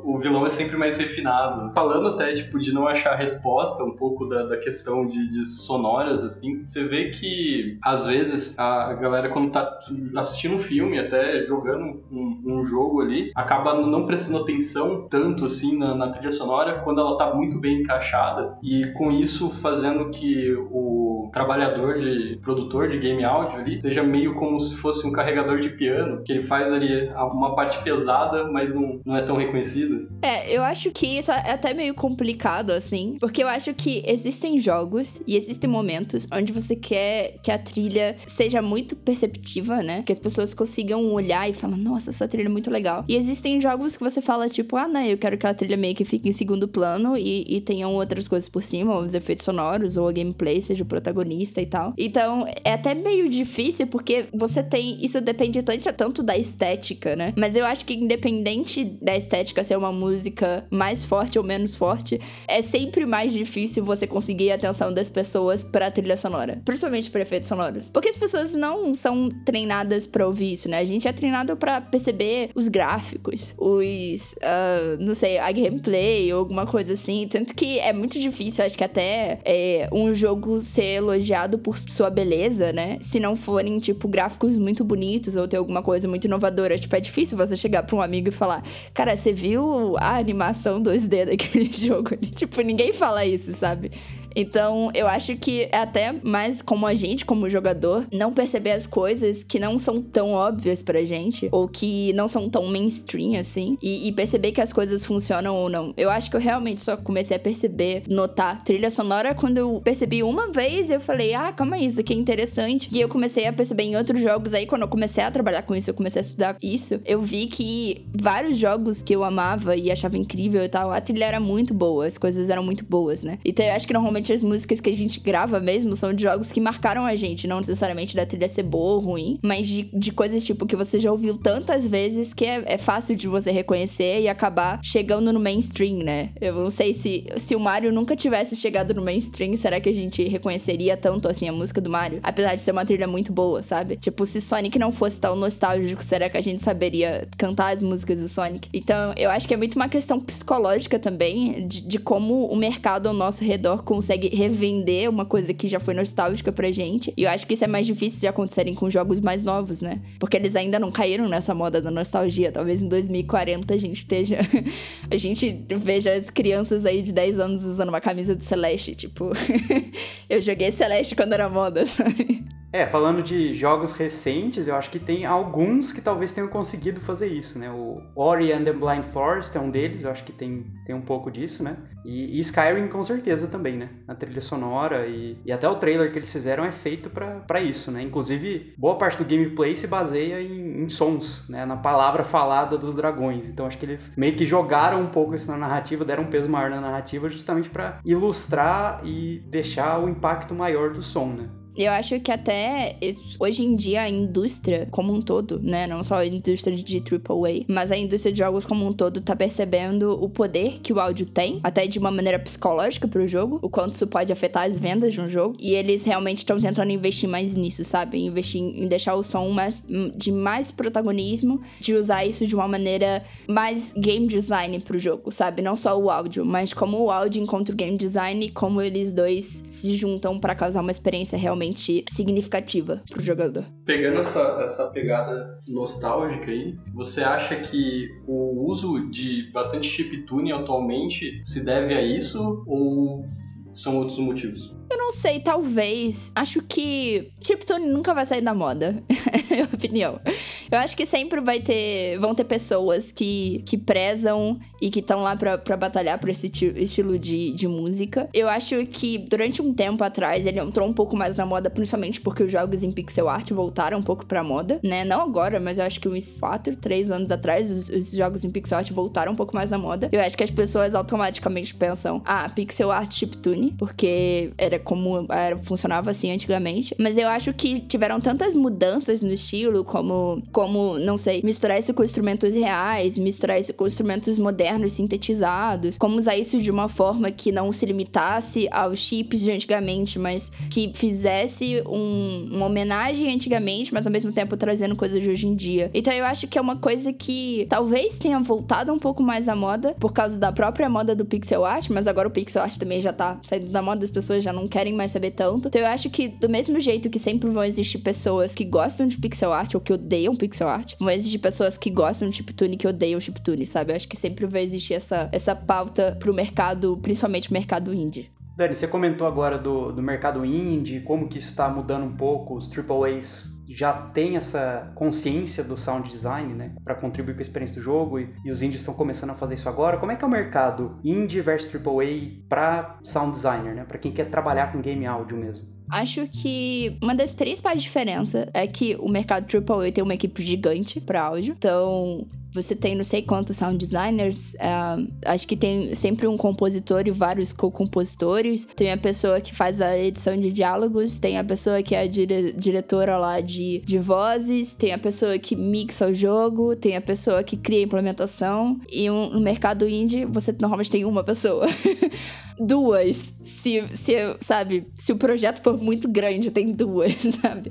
[0.04, 1.72] o vilão é sempre mais refinado refinado.
[1.74, 6.24] Falando até, tipo, de não achar resposta, um pouco da, da questão de, de, sonoras,
[6.24, 9.78] assim, você vê que, às vezes, a galera, quando tá
[10.16, 15.76] assistindo um filme, até jogando um, um jogo ali, acaba não prestando atenção tanto, assim,
[15.76, 20.52] na, na trilha sonora, quando ela tá muito bem encaixada, e com isso fazendo que
[20.70, 25.60] o trabalhador de produtor de game áudio ali seja meio como se fosse um carregador
[25.60, 30.08] de piano, que ele faz ali uma parte pesada, mas não, não é tão reconhecida.
[30.22, 34.58] É, eu acho que isso é até meio complicado, assim, porque eu acho que existem
[34.58, 40.02] jogos e existem momentos onde você quer que a trilha seja muito perceptiva, né?
[40.02, 43.04] Que as pessoas consigam olhar e falar, nossa, essa trilha é muito legal.
[43.08, 45.94] E existem jogos que você fala, tipo, ah, né, eu quero que a trilha meio
[45.94, 49.96] que fique em segundo plano e, e tenham outras coisas por cima, os efeitos sonoros
[49.96, 51.94] ou a gameplay seja o protagonista e tal.
[51.96, 55.04] Então, é até meio difícil porque você tem.
[55.04, 57.32] Isso depende tanto, tanto da estética, né?
[57.36, 62.20] Mas eu acho que, independente da estética ser uma música mais forte ou menos forte,
[62.46, 66.60] é sempre mais difícil você conseguir a atenção das pessoas pra trilha sonora.
[66.64, 67.88] Principalmente pra efeitos sonoros.
[67.90, 70.78] Porque as pessoas não são treinadas pra ouvir isso, né?
[70.78, 74.32] A gente é treinado pra perceber os gráficos, os.
[74.34, 77.26] Uh, não sei, a gameplay ou alguma coisa assim.
[77.28, 82.10] Tanto que é muito difícil, acho que até é, um jogo ser elogiado por sua
[82.10, 82.98] beleza, né?
[83.00, 86.78] Se não forem, tipo, gráficos muito bonitos ou ter alguma coisa muito inovadora.
[86.78, 88.62] Tipo, é difícil você chegar pra um amigo e falar:
[88.94, 92.30] Cara, você viu a animação 2D daquele jogo ali?
[92.30, 93.90] Tipo, ninguém fala isso, sabe?
[94.34, 98.86] Então, eu acho que é até mais como a gente, como jogador, não perceber as
[98.86, 103.76] coisas que não são tão óbvias pra gente, ou que não são tão mainstream assim,
[103.82, 105.92] e, e, perceber que as coisas funcionam ou não.
[105.96, 110.22] Eu acho que eu realmente só comecei a perceber, notar trilha sonora quando eu percebi
[110.22, 112.88] uma vez e eu falei, ah, calma aí, isso aqui é interessante.
[112.92, 115.74] E eu comecei a perceber em outros jogos aí, quando eu comecei a trabalhar com
[115.74, 119.90] isso, eu comecei a estudar isso, eu vi que vários jogos que eu amava e
[119.90, 123.38] achava incrível e tal, a trilha era muito boa, as coisas eram muito boas, né?
[123.44, 126.22] Então eu acho que normalmente normalmente as músicas que a gente grava mesmo são de
[126.22, 129.88] jogos que marcaram a gente, não necessariamente da trilha ser boa ou ruim, mas de,
[129.92, 133.50] de coisas tipo que você já ouviu tantas vezes que é, é fácil de você
[133.50, 136.30] reconhecer e acabar chegando no mainstream, né?
[136.40, 139.94] Eu não sei se, se o Mario nunca tivesse chegado no mainstream, será que a
[139.94, 142.20] gente reconheceria tanto assim a música do Mario?
[142.22, 143.96] Apesar de ser uma trilha muito boa, sabe?
[143.96, 148.20] Tipo, se Sonic não fosse tão nostálgico, será que a gente saberia cantar as músicas
[148.20, 148.68] do Sonic?
[148.72, 153.08] Então, eu acho que é muito uma questão psicológica também, de, de como o mercado
[153.08, 157.14] ao nosso redor consegue consegue revender uma coisa que já foi nostálgica pra gente.
[157.16, 160.00] E eu acho que isso é mais difícil de acontecerem com jogos mais novos, né?
[160.18, 162.50] Porque eles ainda não caíram nessa moda da nostalgia.
[162.50, 164.38] Talvez em 2040 a gente esteja.
[165.08, 168.96] a gente veja as crianças aí de 10 anos usando uma camisa do Celeste.
[168.96, 169.30] Tipo,
[170.28, 172.44] eu joguei Celeste quando era moda, sabe?
[172.72, 177.26] É, falando de jogos recentes, eu acho que tem alguns que talvez tenham conseguido fazer
[177.26, 177.68] isso, né?
[177.68, 181.00] O Ori and the Blind Forest é um deles, eu acho que tem, tem um
[181.00, 181.76] pouco disso, né?
[182.04, 183.90] E, e Skyrim com certeza também, né?
[184.06, 187.90] A trilha sonora e, e até o trailer que eles fizeram é feito para isso,
[187.90, 188.02] né?
[188.02, 191.66] Inclusive, boa parte do gameplay se baseia em, em, sons, né?
[191.66, 193.48] Na palavra falada dos dragões.
[193.48, 196.48] Então acho que eles meio que jogaram um pouco isso na narrativa, deram um peso
[196.48, 201.59] maior na narrativa justamente para ilustrar e deixar o impacto maior do som, né?
[201.76, 202.96] Eu acho que até
[203.38, 205.86] hoje em dia a indústria como um todo, né?
[205.86, 209.36] Não só a indústria de AAA, mas a indústria de jogos como um todo tá
[209.36, 213.68] percebendo o poder que o áudio tem, até de uma maneira psicológica pro jogo, o
[213.68, 215.56] quanto isso pode afetar as vendas de um jogo.
[215.58, 218.18] E eles realmente estão tentando investir mais nisso, sabe?
[218.18, 219.80] Investir em deixar o som mais,
[220.16, 225.62] de mais protagonismo, de usar isso de uma maneira mais game design pro jogo, sabe?
[225.62, 229.12] Não só o áudio, mas como o áudio encontra o game design e como eles
[229.12, 233.64] dois se juntam para causar uma experiência realmente realmente significativa pro jogador.
[233.84, 241.40] Pegando essa, essa pegada nostálgica aí, você acha que o uso de bastante chiptune atualmente
[241.44, 243.26] se deve a isso ou
[243.72, 244.79] são outros motivos?
[244.90, 246.32] Eu não sei, talvez.
[246.34, 249.00] Acho que chiptune nunca vai sair da moda.
[249.08, 250.20] é minha opinião.
[250.68, 252.18] Eu acho que sempre vai ter.
[252.18, 256.50] Vão ter pessoas que, que prezam e que estão lá pra, pra batalhar por esse
[256.76, 258.28] estilo de, de música.
[258.34, 262.20] Eu acho que durante um tempo atrás ele entrou um pouco mais na moda, principalmente
[262.20, 265.04] porque os jogos em pixel art voltaram um pouco pra moda, né?
[265.04, 268.50] Não agora, mas eu acho que uns 4, 3 anos atrás os, os jogos em
[268.50, 270.08] pixel art voltaram um pouco mais na moda.
[270.10, 275.56] Eu acho que as pessoas automaticamente pensam, ah, pixel art chiptune, porque era como era,
[275.58, 276.94] funcionava assim antigamente.
[276.98, 281.94] Mas eu acho que tiveram tantas mudanças no estilo, como, como, não sei, misturar isso
[281.94, 287.30] com instrumentos reais, misturar isso com instrumentos modernos sintetizados, como usar isso de uma forma
[287.30, 293.92] que não se limitasse aos chips de antigamente, mas que fizesse um, uma homenagem antigamente,
[293.92, 295.90] mas ao mesmo tempo trazendo coisas de hoje em dia.
[295.94, 299.56] Então eu acho que é uma coisa que talvez tenha voltado um pouco mais à
[299.56, 303.00] moda por causa da própria moda do pixel art, mas agora o pixel art também
[303.00, 305.68] já tá saindo da moda, as pessoas já não querem mais saber tanto.
[305.68, 309.18] Então eu acho que do mesmo jeito que sempre vão existir pessoas que gostam de
[309.18, 312.76] pixel art ou que odeiam pixel art, vão existir pessoas que gostam de chiptune e
[312.78, 313.92] que odeiam chiptune, sabe?
[313.92, 318.30] Eu acho que sempre vai existir essa, essa pauta pro mercado, principalmente mercado indie.
[318.56, 322.70] Dani, você comentou agora do, do mercado indie, como que está mudando um pouco, os
[322.70, 327.82] AAAs já tem essa consciência do sound design, né, para contribuir com a experiência do
[327.82, 329.98] jogo e, e, os indies estão começando a fazer isso agora.
[329.98, 334.12] Como é que é o mercado indie versus AAA para sound designer, né, para quem
[334.12, 335.68] quer trabalhar com game áudio mesmo?
[335.90, 341.00] Acho que uma das principais diferenças é que o mercado AAA tem uma equipe gigante
[341.00, 341.54] para áudio.
[341.58, 347.02] Então, você tem não sei quantos sound designers, uh, acho que tem sempre um compositor
[347.06, 348.66] e vários co-compositores.
[348.76, 352.06] Tem a pessoa que faz a edição de diálogos, tem a pessoa que é a
[352.06, 357.00] dire diretora lá de, de vozes, tem a pessoa que mixa o jogo, tem a
[357.00, 358.80] pessoa que cria a implementação.
[358.90, 361.66] E um, no mercado indie, você normalmente tem uma pessoa.
[362.60, 363.32] duas.
[363.42, 367.70] Se, se, sabe, se o projeto for muito grande, tem duas, sabe?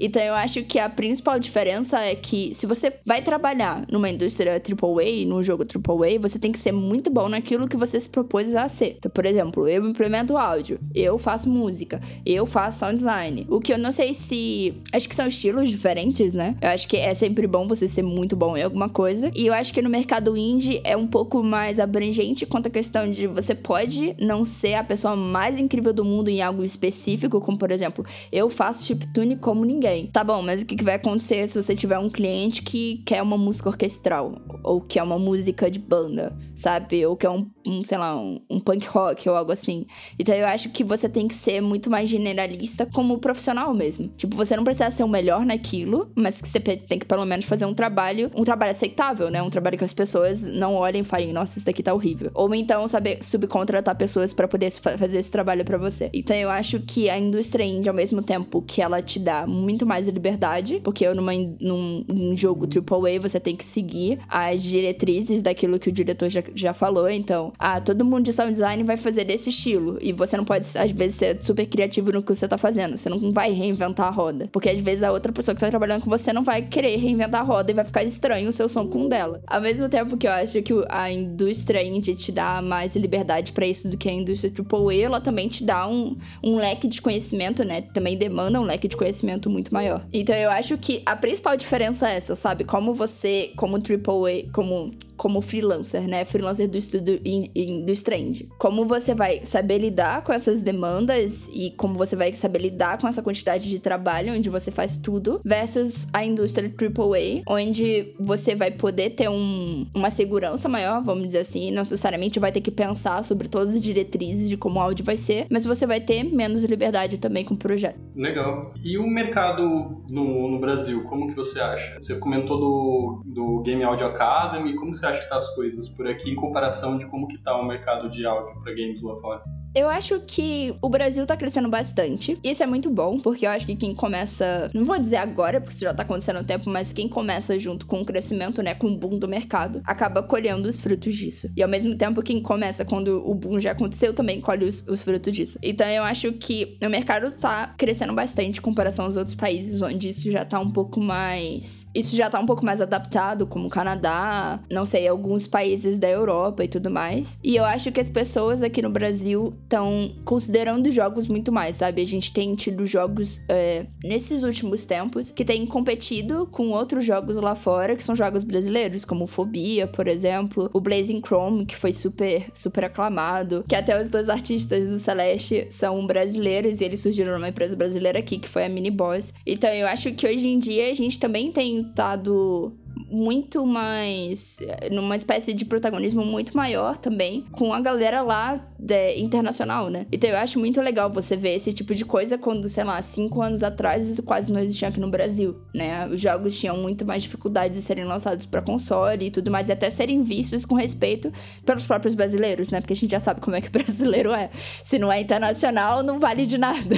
[0.00, 4.54] Então eu acho que a principal diferença é que se você vai trabalhar numa indústria
[4.54, 8.54] AAA, num jogo AAA, você tem que ser muito bom naquilo que você se propôs
[8.56, 8.96] a ser.
[8.96, 13.46] Então, por exemplo, eu implemento áudio, eu faço música, eu faço sound design.
[13.50, 14.72] O que eu não sei se.
[14.92, 16.56] Acho que são estilos diferentes, né?
[16.62, 19.30] Eu acho que é sempre bom você ser muito bom em alguma coisa.
[19.34, 23.10] E eu acho que no mercado indie é um pouco mais abrangente quanto a questão
[23.10, 27.58] de você pode não ser a pessoa mais incrível do mundo em algo específico, como
[27.58, 30.06] por exemplo, eu faço chiptune como ninguém.
[30.06, 33.36] Tá bom, mas o que vai acontecer se você tiver um cliente que quer uma
[33.36, 34.36] música orquestral?
[34.62, 37.04] Ou quer uma música de banda, sabe?
[37.04, 39.86] Ou quer um, um sei lá, um, um, punk rock ou algo assim.
[40.18, 44.08] Então eu acho que você tem que ser muito mais generalista como profissional mesmo.
[44.16, 47.46] Tipo, você não precisa ser o melhor naquilo, mas que você tem que pelo menos
[47.46, 49.42] fazer um trabalho, um trabalho aceitável, né?
[49.42, 52.30] Um trabalho que as pessoas não olhem e falem, nossa, isso daqui tá horrível.
[52.34, 56.10] Ou então saber subcontratar pessoas para poder fazer esse trabalho para você.
[56.12, 59.86] Então eu acho que a indústria indie, ao mesmo tempo que ela te dá muito
[59.86, 65.78] mais liberdade, porque numa, num, num jogo AAA você tem que seguir as diretrizes daquilo
[65.78, 67.08] que o diretor já, já falou.
[67.08, 69.98] Então, ah, todo mundo de sound design vai fazer desse estilo.
[70.00, 72.96] E você não pode, às vezes, ser super criativo no que você tá fazendo.
[72.96, 74.48] Você não vai reinventar a roda.
[74.52, 77.40] Porque às vezes a outra pessoa que tá trabalhando com você não vai querer reinventar
[77.40, 79.40] a roda e vai ficar estranho o seu som com o dela.
[79.46, 83.66] Ao mesmo tempo que eu acho que a indústria indie te dá mais liberdade para
[83.66, 87.62] isso do que a indústria AAA, ela também te dá um, um leque de conhecimento,
[87.62, 87.82] né?
[87.82, 90.06] Também demanda um leque de conhecimento muito maior.
[90.12, 92.64] Então eu acho que a principal diferença é essa, sabe?
[92.64, 96.24] Como você, como AAA, como como freelancer, né?
[96.24, 98.46] Freelancer do estudo do Strand.
[98.58, 103.06] Como você vai saber lidar com essas demandas e como você vai saber lidar com
[103.06, 108.70] essa quantidade de trabalho onde você faz tudo versus a indústria AAA, onde você vai
[108.70, 113.22] poder ter um, uma segurança maior, vamos dizer assim, não necessariamente vai ter que pensar
[113.22, 116.64] sobre todas as diretrizes de como o áudio vai ser, mas você vai ter menos
[116.64, 117.98] liberdade também com o projeto.
[118.14, 118.72] Legal.
[118.82, 121.98] E o mercado no, no Brasil, como que você acha?
[121.98, 126.06] Você comentou do, do Game Audio Academy, como você acha que tá as coisas por
[126.06, 129.42] aqui em comparação de como que tá o mercado de áudio para games lá fora?
[129.74, 132.36] Eu acho que o Brasil tá crescendo bastante.
[132.42, 134.68] Isso é muito bom, porque eu acho que quem começa.
[134.74, 137.86] Não vou dizer agora, porque isso já tá acontecendo há tempo, mas quem começa junto
[137.86, 138.74] com o crescimento, né?
[138.74, 141.48] Com o boom do mercado, acaba colhendo os frutos disso.
[141.56, 145.04] E ao mesmo tempo, quem começa quando o boom já aconteceu também colhe os, os
[145.04, 145.58] frutos disso.
[145.62, 150.08] Então eu acho que o mercado tá crescendo bastante em comparação aos outros países, onde
[150.08, 151.86] isso já tá um pouco mais.
[151.94, 156.08] Isso já tá um pouco mais adaptado, como o Canadá, não sei, alguns países da
[156.08, 157.38] Europa e tudo mais.
[157.42, 162.00] E eu acho que as pessoas aqui no Brasil estão considerando jogos muito mais, sabe?
[162.00, 167.36] A gente tem tido jogos é, nesses últimos tempos que têm competido com outros jogos
[167.36, 171.92] lá fora, que são jogos brasileiros, como Fobia, por exemplo, o Blazing Chrome, que foi
[171.92, 177.34] super, super aclamado, que até os dois artistas do Celeste são brasileiros e eles surgiram
[177.34, 179.32] numa empresa brasileira aqui, que foi a Mini Boss.
[179.46, 182.76] Então eu acho que hoje em dia a gente também tem estado
[183.10, 184.58] muito mais.
[184.90, 190.06] numa espécie de protagonismo muito maior também, com a galera lá de, internacional, né?
[190.12, 193.42] Então eu acho muito legal você ver esse tipo de coisa quando, sei lá, cinco
[193.42, 196.06] anos atrás isso quase não existia aqui no Brasil, né?
[196.08, 199.72] Os jogos tinham muito mais dificuldades de serem lançados para console e tudo mais, e
[199.72, 201.32] até serem vistos com respeito
[201.64, 202.80] pelos próprios brasileiros, né?
[202.80, 204.50] Porque a gente já sabe como é que o brasileiro é.
[204.84, 206.96] Se não é internacional, não vale de nada.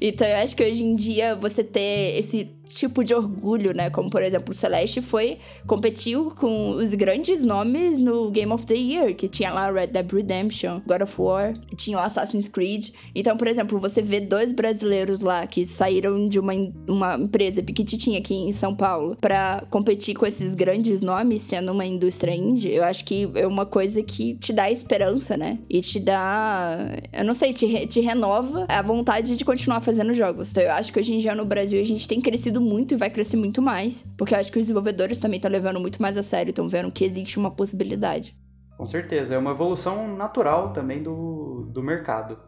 [0.00, 3.90] Então eu acho que hoje em dia você ter esse tipo de orgulho, né?
[3.90, 8.74] Como por exemplo, o Celeste foi competiu com os grandes nomes no Game of the
[8.74, 12.88] Year, que tinha lá Red Dead Redemption, God of War, tinha o Assassin's Creed.
[13.14, 16.52] Então, por exemplo, você vê dois brasileiros lá que saíram de uma,
[16.86, 21.86] uma empresa pequititinha aqui em São Paulo para competir com esses grandes nomes, sendo uma
[21.86, 25.58] indústria indie, eu acho que é uma coisa que te dá esperança, né?
[25.68, 30.50] E te dá, eu não sei, te, te renova a vontade de continuar fazendo jogos.
[30.50, 32.96] Então, eu acho que hoje em dia no Brasil a gente tem crescido muito e
[32.98, 36.18] vai crescer muito mais, porque eu acho que os desenvolvedores também estão levando muito mais
[36.18, 38.34] a sério, estão vendo que existe uma possibilidade.
[38.78, 42.38] Com certeza, é uma evolução natural também do, do mercado.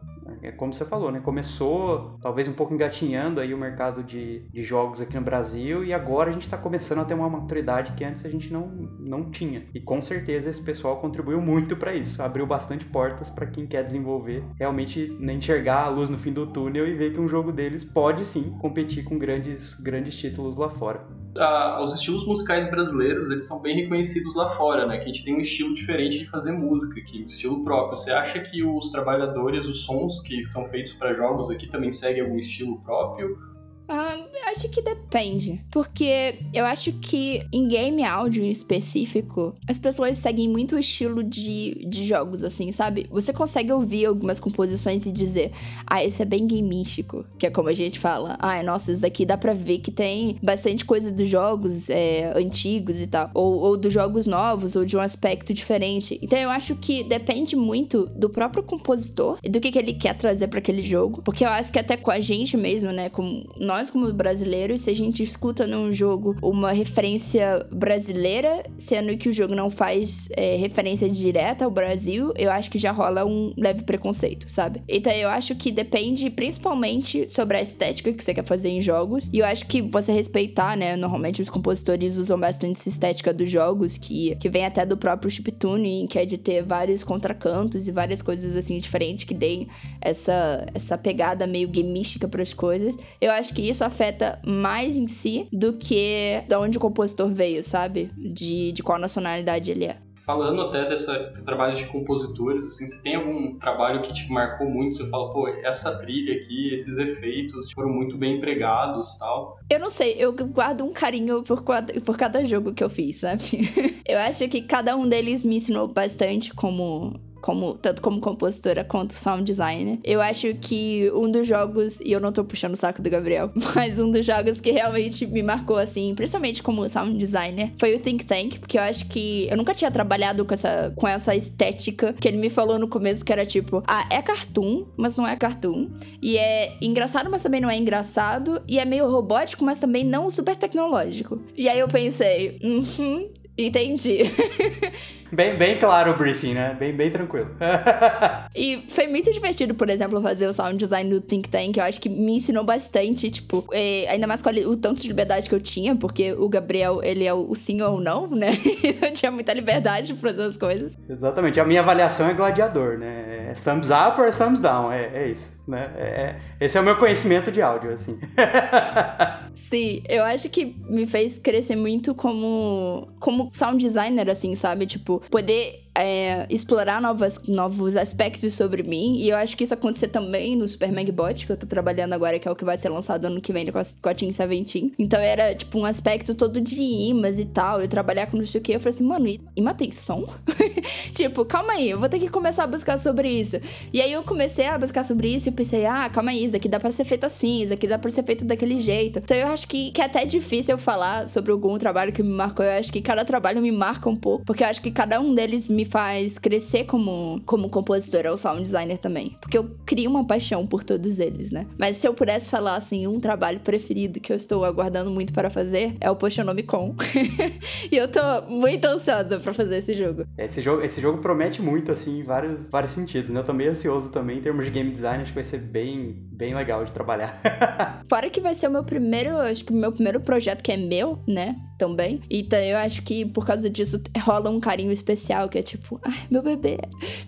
[0.41, 1.19] É como você falou, né?
[1.19, 5.93] Começou talvez um pouco engatinhando aí o mercado de, de jogos aqui no Brasil e
[5.93, 8.67] agora a gente está começando a ter uma maturidade que antes a gente não,
[8.97, 9.65] não tinha.
[9.73, 13.83] E com certeza esse pessoal contribuiu muito para isso, abriu bastante portas para quem quer
[13.83, 17.83] desenvolver, realmente enxergar a luz no fim do túnel e ver que um jogo deles
[17.83, 21.05] pode sim competir com grandes, grandes títulos lá fora
[21.37, 24.97] ah, os estilos musicais brasileiros, eles são bem reconhecidos lá fora, né?
[24.97, 27.97] Que a gente tem um estilo diferente de fazer música aqui, um estilo próprio.
[27.97, 32.21] Você acha que os trabalhadores, os sons que são feitos para jogos aqui também seguem
[32.21, 33.50] algum estilo próprio?
[33.93, 34.17] Ah,
[34.51, 35.59] acho que depende.
[35.69, 41.21] Porque eu acho que em game áudio em específico, as pessoas seguem muito o estilo
[41.21, 43.07] de, de jogos, assim, sabe?
[43.11, 45.51] Você consegue ouvir algumas composições e dizer,
[45.85, 48.37] ah, esse é bem gameístico, que é como a gente fala.
[48.39, 53.01] Ah, nossa, isso daqui dá pra ver que tem bastante coisa dos jogos é, antigos
[53.01, 53.29] e tal.
[53.33, 56.17] Ou, ou dos jogos novos, ou de um aspecto diferente.
[56.21, 60.17] Então eu acho que depende muito do próprio compositor e do que, que ele quer
[60.17, 61.21] trazer para aquele jogo.
[61.21, 63.09] Porque eu acho que até com a gente mesmo, né?
[63.09, 69.17] Como nós nós, como brasileiros, se a gente escuta num jogo uma referência brasileira, sendo
[69.17, 73.25] que o jogo não faz é, referência direta ao Brasil, eu acho que já rola
[73.25, 74.83] um leve preconceito, sabe?
[74.87, 79.27] Então eu acho que depende principalmente sobre a estética que você quer fazer em jogos.
[79.33, 80.95] E eu acho que você respeitar, né?
[80.95, 85.31] Normalmente os compositores usam bastante essa estética dos jogos, que, que vem até do próprio
[85.31, 89.67] chiptune, que é de ter vários contracantos e várias coisas assim diferentes que deem
[89.99, 92.95] essa, essa pegada meio gamística para as coisas.
[93.19, 97.63] Eu acho que isso afeta mais em si do que de onde o compositor veio,
[97.63, 98.11] sabe?
[98.17, 99.97] De, de qual nacionalidade ele é.
[100.23, 104.69] Falando até dessa, desses trabalhos de compositores, assim, você tem algum trabalho que te marcou
[104.69, 104.95] muito?
[104.95, 109.57] Você fala, pô, essa trilha aqui, esses efeitos foram muito bem empregados tal?
[109.69, 111.63] Eu não sei, eu guardo um carinho por,
[112.05, 113.41] por cada jogo que eu fiz, sabe?
[114.07, 119.13] eu acho que cada um deles me ensinou bastante como como, tanto como compositora quanto
[119.13, 119.99] sound designer.
[120.03, 123.51] Eu acho que um dos jogos, e eu não tô puxando o saco do Gabriel,
[123.75, 127.99] mas um dos jogos que realmente me marcou, assim, principalmente como sound designer, foi o
[127.99, 132.13] Think Tank, porque eu acho que eu nunca tinha trabalhado com essa, com essa estética
[132.13, 135.35] que ele me falou no começo, que era tipo, ah, é cartoon, mas não é
[135.35, 135.89] cartoon.
[136.21, 138.61] E é engraçado, mas também não é engraçado.
[138.67, 141.41] E é meio robótico, mas também não super tecnológico.
[141.55, 143.27] E aí eu pensei, uhum,
[143.57, 144.19] entendi.
[145.31, 146.75] Bem, bem claro o briefing, né?
[146.77, 147.49] Bem, bem tranquilo.
[148.53, 151.77] e foi muito divertido, por exemplo, fazer o sound design do Think Tank.
[151.77, 155.47] Eu acho que me ensinou bastante, tipo, é, ainda mais com o tanto de liberdade
[155.47, 158.51] que eu tinha, porque o Gabriel, ele é o sim ou não, né?
[159.01, 160.97] eu tinha muita liberdade pra fazer as coisas.
[161.09, 161.59] Exatamente.
[161.59, 163.51] A minha avaliação é gladiador, né?
[163.51, 165.91] É thumbs up ou thumbs down, é, é isso, né?
[165.95, 168.19] É, é, esse é o meu conhecimento de áudio, assim.
[169.53, 174.85] Sim, eu acho que me fez crescer muito como, como sound designer, assim, sabe?
[174.85, 179.17] Tipo, poder é, explorar novas, novos aspectos sobre mim.
[179.17, 182.39] E eu acho que isso aconteceu também no Super Magbot, que eu tô trabalhando agora,
[182.39, 184.31] que é o que vai ser lançado ano que vem com a, com a Team
[184.31, 184.93] Seventeen.
[184.97, 187.81] Então era, tipo, um aspecto todo de imãs e tal.
[187.81, 188.73] Eu trabalhar com não sei o que.
[188.73, 190.25] Eu falei assim, mano, imã tem som?
[191.13, 193.59] tipo, calma aí, eu vou ter que começar a buscar sobre isso.
[193.91, 196.69] E aí eu comecei a buscar sobre isso e pensei, ah, calma aí, isso aqui
[196.69, 199.19] dá pra ser feito assim, isso aqui dá pra ser feito daquele jeito.
[199.19, 202.33] Então eu acho que, que é até difícil eu falar sobre algum trabalho que me
[202.33, 202.65] marcou.
[202.65, 205.33] Eu acho que cada trabalho me marca um pouco, porque eu acho que cada um
[205.35, 209.35] deles me me faz crescer como, como compositora ou sound designer também.
[209.41, 211.65] Porque eu crio uma paixão por todos eles, né?
[211.77, 215.49] Mas se eu pudesse falar, assim, um trabalho preferido que eu estou aguardando muito para
[215.49, 216.95] fazer é o Potionomicon.
[217.91, 220.25] e eu tô muito ansiosa para fazer esse jogo.
[220.37, 223.39] Esse jogo, esse jogo promete muito, assim, em vários, vários sentidos, né?
[223.39, 226.15] Eu tô meio ansioso também em termos de game design, acho que vai ser bem,
[226.31, 227.41] bem legal de trabalhar.
[228.07, 230.77] Fora que vai ser o meu primeiro, acho que o meu primeiro projeto que é
[230.77, 231.55] meu, né?
[231.81, 232.21] Também.
[232.29, 236.27] Então eu acho que por causa disso rola um carinho especial, que é tipo, ai,
[236.29, 236.77] meu bebê,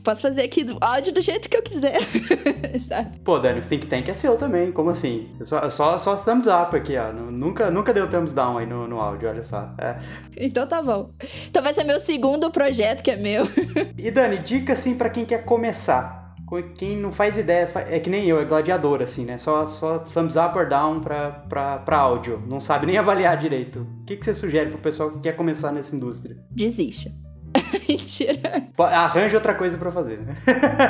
[0.04, 1.97] posso fazer aqui do áudio do jeito que eu quiser.
[2.88, 3.18] Sabe?
[3.24, 5.28] Pô, Dani, o Think Tank é seu também, como assim?
[5.43, 7.12] Só, só, só thumbs up aqui, ó.
[7.12, 9.74] Nunca, nunca deu thumbs down aí no, no áudio, olha só.
[9.80, 9.97] É.
[10.38, 11.10] Então tá bom.
[11.49, 13.45] Então vai ser meu segundo projeto que é meu.
[13.97, 16.22] e Dani, dica assim para quem quer começar
[16.62, 19.38] quem não faz ideia, é que nem eu, é gladiador, assim, né?
[19.38, 22.41] Só, só thumbs up or down pra, pra, pra áudio.
[22.47, 23.88] Não sabe nem avaliar direito.
[24.01, 26.38] O que, que você sugere pro pessoal que quer começar nessa indústria?
[26.51, 27.12] Desista.
[27.88, 28.68] Mentira.
[28.78, 30.20] Arranje outra coisa para fazer.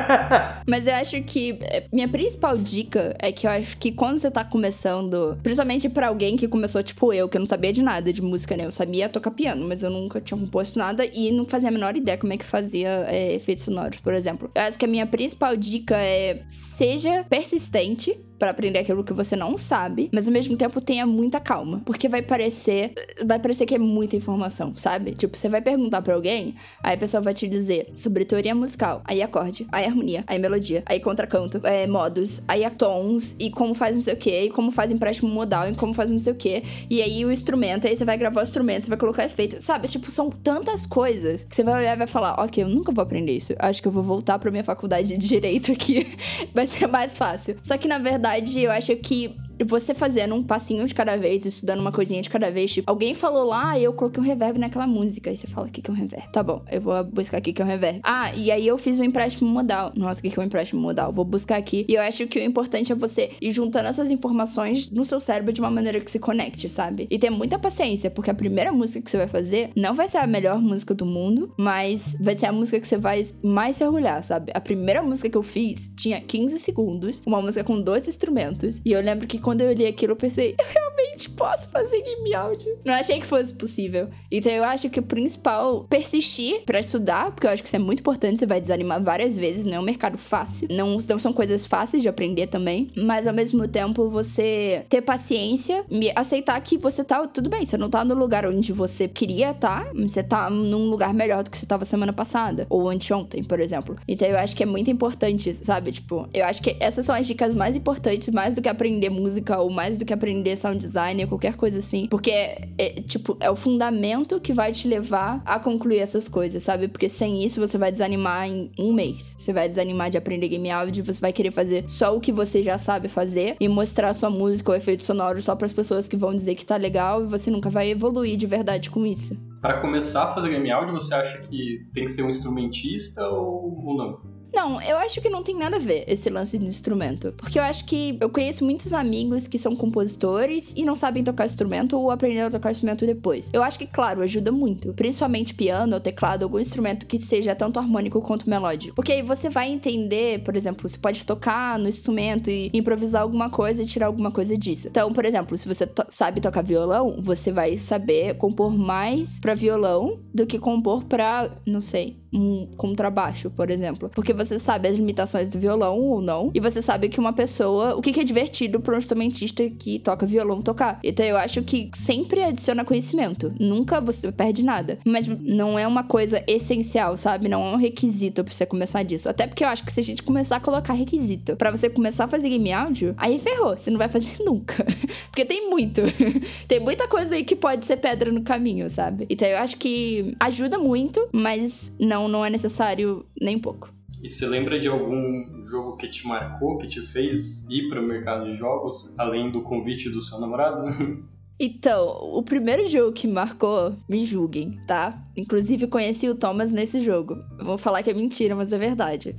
[0.68, 4.32] Mas eu acho que é, minha principal dica é que eu acho que quando você
[4.32, 8.11] tá começando, principalmente para alguém que começou tipo eu, que eu não sabia de nada
[8.11, 8.66] de música, né?
[8.66, 11.95] Eu sabia tocar piano, mas eu nunca tinha composto nada e não fazia a menor
[11.95, 14.49] ideia como é que fazia é, efeitos sonoros, por exemplo.
[14.55, 19.37] Eu acho que a minha principal dica é seja persistente para aprender aquilo que você
[19.37, 22.93] não sabe, mas ao mesmo tempo tenha muita calma, porque vai parecer
[23.25, 25.13] vai parecer que é muita informação, sabe?
[25.13, 29.01] Tipo, você vai perguntar para alguém, aí a pessoa vai te dizer sobre teoria musical,
[29.05, 33.95] aí acorde, aí harmonia, aí melodia, aí contracanto, é, modos, aí tons e como faz
[33.95, 36.35] não sei o que, e como faz empréstimo modal, e como faz não sei o
[36.35, 39.61] que, e aí o instrumento, aí você vai gravar o instrumento, você vai colocar efeito,
[39.61, 39.87] sabe?
[39.87, 43.03] Tipo, são tantas coisas que você vai olhar e vai falar, ok, eu nunca vou
[43.03, 46.17] aprender isso, acho que eu vou voltar pra minha faculdade de direito aqui,
[46.53, 47.55] vai ser mais fácil.
[47.63, 48.32] Só que na verdade
[48.63, 49.36] eu acho que
[49.66, 53.14] você fazendo um passinho de cada vez, estudando uma coisinha de cada vez, tipo, alguém
[53.14, 55.30] falou lá, eu coloquei um reverb naquela música.
[55.30, 56.32] Aí você fala, o que, que é um reverb?
[56.32, 57.99] Tá bom, eu vou buscar aqui que é um reverb.
[58.04, 59.91] Ah, e aí eu fiz um empréstimo modal.
[59.95, 61.12] Nossa, o que, que é um empréstimo modal?
[61.12, 61.86] Vou buscar aqui.
[61.88, 65.54] E eu acho que o importante é você ir juntando essas informações no seu cérebro
[65.54, 67.08] de uma maneira que se conecte, sabe?
[67.10, 70.18] E ter muita paciência, porque a primeira música que você vai fazer não vai ser
[70.18, 73.84] a melhor música do mundo, mas vai ser a música que você vai mais se
[73.84, 74.51] orgulhar, sabe?
[74.54, 78.91] A primeira música que eu fiz tinha 15 segundos, uma música com dois instrumentos, e
[78.91, 82.77] eu lembro que quando eu li aquilo, eu pensei, eu realmente posso fazer game áudio.
[82.85, 84.07] Não achei que fosse possível.
[84.31, 87.79] Então eu acho que o principal, persistir para estudar, porque eu acho que isso é
[87.79, 91.33] muito importante, você vai desanimar várias vezes, não é um mercado fácil, não, não são
[91.33, 95.85] coisas fáceis de aprender também, mas ao mesmo tempo você ter paciência,
[96.15, 99.85] aceitar que você tá, tudo bem, você não tá no lugar onde você queria estar,
[99.85, 103.59] tá, você tá num lugar melhor do que você tava semana passada, ou anteontem, por
[103.59, 103.97] exemplo.
[104.07, 105.91] Então eu acho que é muito importante, sabe?
[105.91, 109.32] Tipo, eu acho que essas são as dicas mais importantes, mais do que aprender música
[109.59, 112.07] ou mais do que aprender sound design qualquer coisa assim.
[112.07, 116.63] Porque, é, é, tipo, é o fundamento que vai te levar a concluir essas coisas,
[116.63, 116.88] sabe?
[116.88, 119.36] Porque sem isso você vai desanimar em um mês.
[119.38, 122.61] Você vai desanimar de aprender game audio, você vai querer fazer só o que você
[122.61, 126.17] já sabe fazer e mostrar sua música ou efeito sonoro só para as pessoas que
[126.17, 129.38] vão dizer que tá legal e você nunca vai evoluir de verdade com isso.
[129.61, 133.81] Para começar a fazer game audio, você acha que tem que ser um instrumentista ou,
[133.86, 134.42] ou não?
[134.54, 137.34] Não, eu acho que não tem nada a ver esse lance de instrumento.
[137.38, 141.45] Porque eu acho que eu conheço muitos amigos que são compositores e não sabem tocar
[141.45, 143.49] instrumento ou aprenderam a tocar instrumento depois.
[143.51, 144.93] Eu acho que, claro, ajuda muito.
[144.93, 148.95] Principalmente piano ou teclado, algum instrumento que seja tanto harmônico quanto melódico.
[148.95, 153.49] Porque aí você vai entender, por exemplo, você pode tocar no instrumento e improvisar alguma
[153.49, 154.88] coisa e tirar alguma coisa disso.
[154.88, 159.56] Então, por exemplo, se você to sabe tocar violão, você vai saber compor mais para
[159.56, 164.09] violão do que compor para, não sei, um contrabaixo, por exemplo.
[164.13, 166.51] Porque você sabe as limitações do violão ou não.
[166.53, 167.95] E você sabe que uma pessoa.
[167.95, 170.99] O que é divertido para um instrumentista que toca violão tocar.
[171.03, 173.53] Então eu acho que sempre adiciona conhecimento.
[173.59, 174.99] Nunca você perde nada.
[175.05, 177.47] Mas não é uma coisa essencial, sabe?
[177.47, 179.29] Não é um requisito pra você começar disso.
[179.29, 182.25] Até porque eu acho que se a gente começar a colocar requisito para você começar
[182.25, 183.77] a fazer game áudio, aí ferrou.
[183.77, 184.86] Você não vai fazer nunca.
[185.29, 186.01] porque tem muito.
[186.67, 189.25] tem muita coisa aí que pode ser pedra no caminho, sabe?
[189.29, 193.93] Então eu acho que ajuda muito, mas não não, não é necessário nem um pouco.
[194.21, 198.03] E você lembra de algum jogo que te marcou, que te fez ir para o
[198.03, 200.84] mercado de jogos, além do convite do seu namorado?
[201.59, 205.24] Então, o primeiro jogo que marcou, me julguem, tá?
[205.38, 207.38] Inclusive conheci o Thomas nesse jogo.
[207.61, 209.36] vou falar que é mentira, mas é verdade.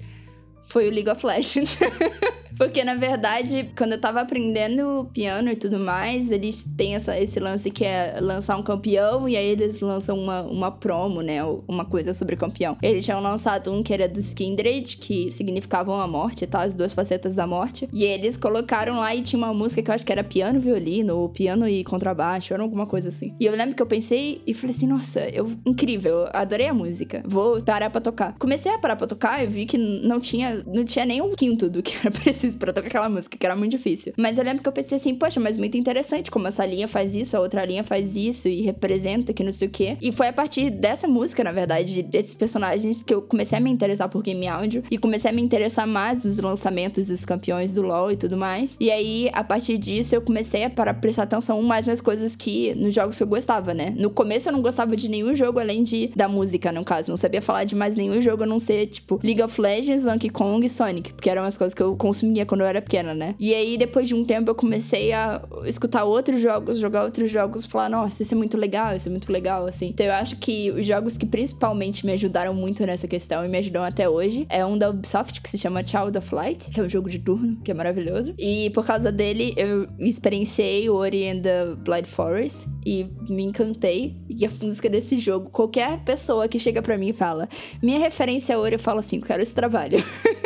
[0.62, 1.76] Foi o League of Legends.
[2.56, 7.40] Porque, na verdade, quando eu tava aprendendo piano e tudo mais, eles têm essa, esse
[7.40, 11.42] lance que é lançar um campeão e aí eles lançam uma, uma promo, né?
[11.66, 12.76] Uma coisa sobre campeão.
[12.82, 16.62] Eles tinham lançado um que era dos Kindred, que significavam a morte, tá?
[16.62, 17.88] As duas facetas da morte.
[17.92, 21.16] E eles colocaram lá e tinha uma música que eu acho que era piano violino,
[21.16, 23.34] ou piano e contrabaixo, era alguma coisa assim.
[23.40, 27.22] E eu lembro que eu pensei e falei assim, nossa, eu, incrível, adorei a música.
[27.26, 28.34] Vou parar pra tocar.
[28.38, 31.68] Comecei a parar pra tocar e vi que não tinha, não tinha nem um quinto
[31.68, 34.12] do que era preciso preciso pra tocar aquela música, que era muito difícil.
[34.16, 37.14] Mas eu lembro que eu pensei assim, poxa, mas muito interessante como essa linha faz
[37.14, 39.96] isso, a outra linha faz isso e representa que não sei o quê.
[40.00, 43.70] E foi a partir dessa música, na verdade, desses personagens, que eu comecei a me
[43.70, 47.82] interessar por game áudio e comecei a me interessar mais nos lançamentos dos campeões do
[47.82, 48.76] LoL e tudo mais.
[48.78, 52.74] E aí, a partir disso, eu comecei a para prestar atenção mais nas coisas que,
[52.74, 53.94] nos jogos que eu gostava, né?
[53.96, 57.10] No começo eu não gostava de nenhum jogo além de da música, no caso.
[57.10, 60.28] Não sabia falar de mais nenhum jogo a não ser, tipo, League of Legends, Donkey
[60.28, 63.34] Kong e Sonic, porque eram as coisas que eu consumia quando eu era pequena, né?
[63.38, 67.64] E aí, depois de um tempo, eu comecei a escutar outros jogos, jogar outros jogos,
[67.64, 69.88] falar, nossa, isso é muito legal, isso é muito legal, assim.
[69.88, 73.58] Então eu acho que os jogos que principalmente me ajudaram muito nessa questão e me
[73.58, 76.82] ajudam até hoje é um da Ubisoft que se chama Child of Light, que é
[76.82, 78.34] um jogo de turno, que é maravilhoso.
[78.38, 84.16] E por causa dele, eu experienciei o Ori and the Blind Forest e me encantei.
[84.28, 87.48] E a música desse jogo, qualquer pessoa que chega para mim e fala,
[87.82, 89.98] minha referência é Ori, eu falo assim, eu quero esse trabalho.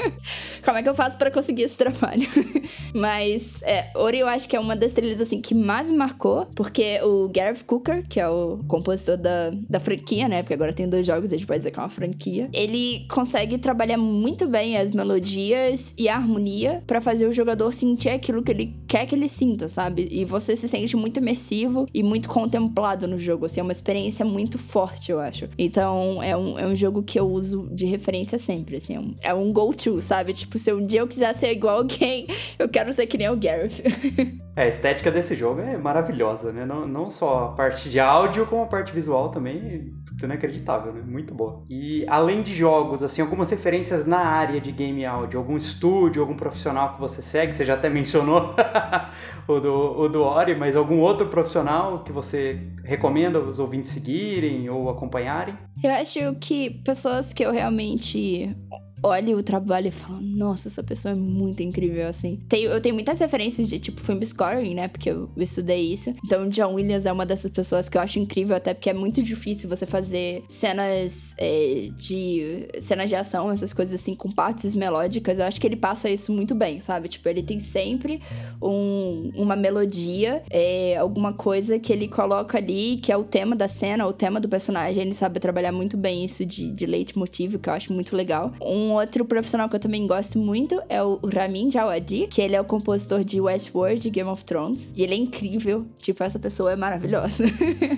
[0.65, 2.29] Como é que eu faço para conseguir esse trabalho?
[2.95, 6.47] Mas, é, Ori eu acho que é uma das trilhas, assim, que mais me marcou,
[6.55, 10.43] porque o Gareth Cooker, que é o compositor da, da franquia, né?
[10.43, 12.49] Porque agora tem dois jogos, a gente pode dizer que é uma franquia.
[12.53, 18.11] Ele consegue trabalhar muito bem as melodias e a harmonia para fazer o jogador sentir
[18.11, 20.09] aquilo que ele quer que ele sinta, sabe?
[20.11, 24.25] E você se sente muito imersivo e muito contemplado no jogo, assim, é uma experiência
[24.25, 25.49] muito forte, eu acho.
[25.59, 29.15] Então, é um, é um jogo que eu uso de referência sempre, assim, é um,
[29.23, 30.33] é um go-to, sabe?
[30.33, 32.27] Tipo, se um dia eu quiser ser igual alguém,
[32.59, 33.83] eu quero ser que nem o Gareth.
[34.57, 36.65] é, a estética desse jogo é maravilhosa, né?
[36.65, 41.03] Não, não só a parte de áudio, como a parte visual também, é inacreditável, né?
[41.05, 41.65] Muito boa.
[41.69, 46.37] E além de jogos, assim, algumas referências na área de game áudio, algum estúdio, algum
[46.37, 48.55] profissional que você segue, você já até mencionou
[49.47, 54.71] o, do, o do Ori, mas algum outro profissional que você recomenda os ouvintes seguirem
[54.71, 55.57] ou acompanharem?
[55.83, 58.57] Eu acho que pessoas que eu realmente
[59.03, 62.39] olha o trabalho e fala, nossa, essa pessoa é muito incrível, assim.
[62.53, 64.89] Eu tenho muitas referências de, tipo, film scoring, né?
[64.89, 66.15] Porque eu estudei isso.
[66.25, 69.23] Então, John Williams é uma dessas pessoas que eu acho incrível, até porque é muito
[69.23, 72.69] difícil você fazer cenas é, de...
[72.81, 75.39] cenas de ação, essas coisas assim, com partes melódicas.
[75.39, 77.09] Eu acho que ele passa isso muito bem, sabe?
[77.09, 78.21] Tipo, ele tem sempre
[78.61, 83.69] um, uma melodia, é, alguma coisa que ele coloca ali, que é o tema da
[83.69, 85.03] cena, o tema do personagem.
[85.03, 88.53] Ele sabe trabalhar muito bem isso de, de leitmotiv, que eu acho muito legal.
[88.61, 92.57] Um um outro profissional que eu também gosto muito é o Ramin Djawadi, que ele
[92.57, 94.93] é o compositor de Westworld e Game of Thrones.
[94.97, 95.87] E ele é incrível.
[95.99, 97.45] Tipo, essa pessoa é maravilhosa.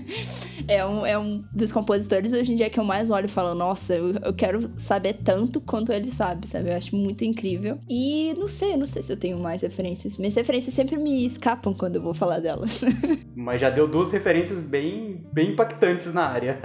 [0.67, 3.55] é, um, é um dos compositores hoje em dia que eu mais olho e falo,
[3.55, 6.71] nossa, eu, eu quero saber tanto quanto ele sabe, sabe?
[6.71, 7.79] Eu acho muito incrível.
[7.89, 10.19] E não sei, não sei se eu tenho mais referências.
[10.19, 12.81] Minhas referências sempre me escapam quando eu vou falar delas.
[13.35, 16.59] Mas já deu duas referências bem, bem impactantes na área.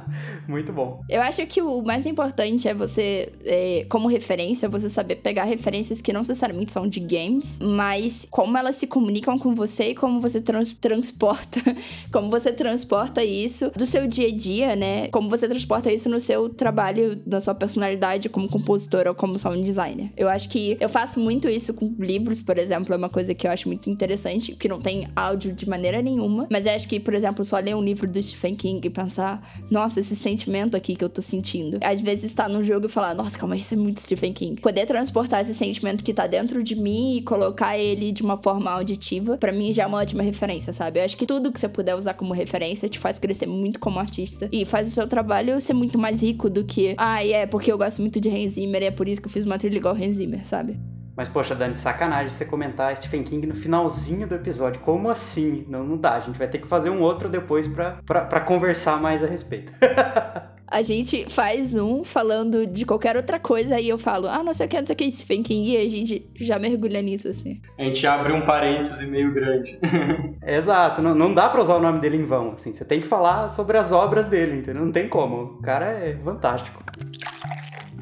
[0.46, 1.00] muito bom.
[1.08, 3.32] Eu acho que o mais importante é você.
[3.44, 8.56] É, como referência, você saber pegar referências que não necessariamente são de games, mas como
[8.56, 11.60] elas se comunicam com você e como você trans transporta,
[12.12, 15.08] como você transporta isso do seu dia a dia, né?
[15.08, 19.62] Como você transporta isso no seu trabalho, na sua personalidade como compositor ou como sound
[19.62, 20.10] designer.
[20.16, 23.46] Eu acho que eu faço muito isso com livros, por exemplo, é uma coisa que
[23.46, 27.00] eu acho muito interessante, que não tem áudio de maneira nenhuma, mas eu acho que,
[27.00, 30.94] por exemplo, só ler um livro do Stephen King e pensar, nossa, esse sentimento aqui
[30.94, 31.78] que eu tô sentindo.
[31.82, 34.60] Às vezes estar no jogo e falar, nossa, calma isso é muito Stephen King.
[34.60, 38.70] Poder transportar esse sentimento que tá dentro de mim e colocar ele de uma forma
[38.70, 41.00] auditiva, para mim já é uma ótima referência, sabe?
[41.00, 43.98] Eu acho que tudo que você puder usar como referência te faz crescer muito como
[43.98, 47.70] artista e faz o seu trabalho ser muito mais rico do que, ah, é porque
[47.70, 49.76] eu gosto muito de Hans Zimmer e é por isso que eu fiz uma trilha
[49.76, 50.78] igual Hans Zimmer, sabe?
[51.16, 54.80] Mas, poxa, Dani, sacanagem você comentar Stephen King no finalzinho do episódio.
[54.80, 55.66] Como assim?
[55.68, 56.14] Não, não dá.
[56.14, 59.26] A gente vai ter que fazer um outro depois pra, pra, pra conversar mais a
[59.26, 59.70] respeito.
[60.70, 64.66] a gente faz um falando de qualquer outra coisa, aí eu falo, ah, não sei
[64.66, 67.60] o que, não sei o que, Stephen King, e a gente já mergulha nisso, assim.
[67.76, 69.78] A gente abre um parêntese meio grande.
[70.46, 73.06] Exato, não, não dá pra usar o nome dele em vão, assim, você tem que
[73.06, 74.84] falar sobre as obras dele, entendeu?
[74.84, 76.84] Não tem como, o cara é fantástico.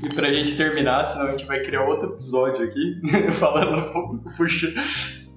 [0.03, 3.01] E pra gente terminar, senão a gente vai criar outro episódio aqui,
[3.33, 4.73] falando, puxa,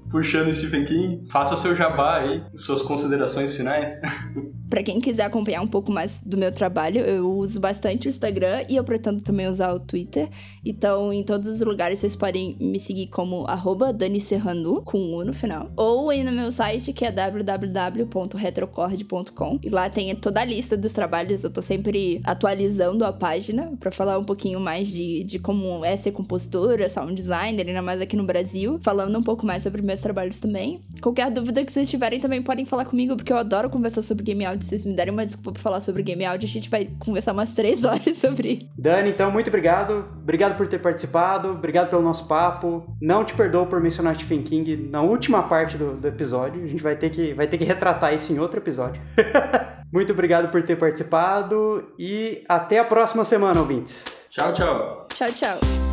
[0.09, 3.93] puxando Stephen King, faça seu jabá aí, suas considerações finais.
[4.71, 8.63] Para quem quiser acompanhar um pouco mais do meu trabalho, eu uso bastante o Instagram
[8.69, 10.29] e eu pretendo também usar o Twitter.
[10.63, 13.45] Então, em todos os lugares vocês podem me seguir como
[13.93, 19.59] @dani_serranu com um U no final, ou aí no meu site que é www.retrocord.com.
[19.61, 23.91] E lá tem toda a lista dos trabalhos, eu tô sempre atualizando a página para
[23.91, 28.15] falar um pouquinho mais de, de como é ser compositora, sound designer, ainda mais aqui
[28.15, 30.79] no Brasil, falando um pouco mais sobre meus trabalhos também.
[31.01, 34.45] Qualquer dúvida que vocês tiverem também podem falar comigo, porque eu adoro conversar sobre game
[34.45, 36.69] audio áudio, se vocês me derem uma desculpa pra falar sobre game áudio, a gente
[36.69, 38.69] vai conversar umas três horas sobre.
[38.77, 40.05] Dani, então, muito obrigado.
[40.21, 42.85] Obrigado por ter participado, obrigado pelo nosso papo.
[43.01, 46.63] Não te perdoo por mencionar Stephen King na última parte do, do episódio.
[46.63, 49.01] A gente vai ter, que, vai ter que retratar isso em outro episódio.
[49.91, 54.05] muito obrigado por ter participado e até a próxima semana, ouvintes.
[54.29, 55.07] Tchau, tchau.
[55.13, 55.90] Tchau, tchau.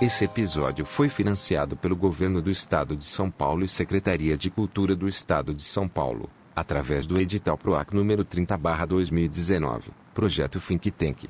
[0.00, 4.96] Esse episódio foi financiado pelo Governo do Estado de São Paulo e Secretaria de Cultura
[4.96, 11.28] do Estado de São Paulo, através do edital PROAC número 30/2019, projeto Think Tank.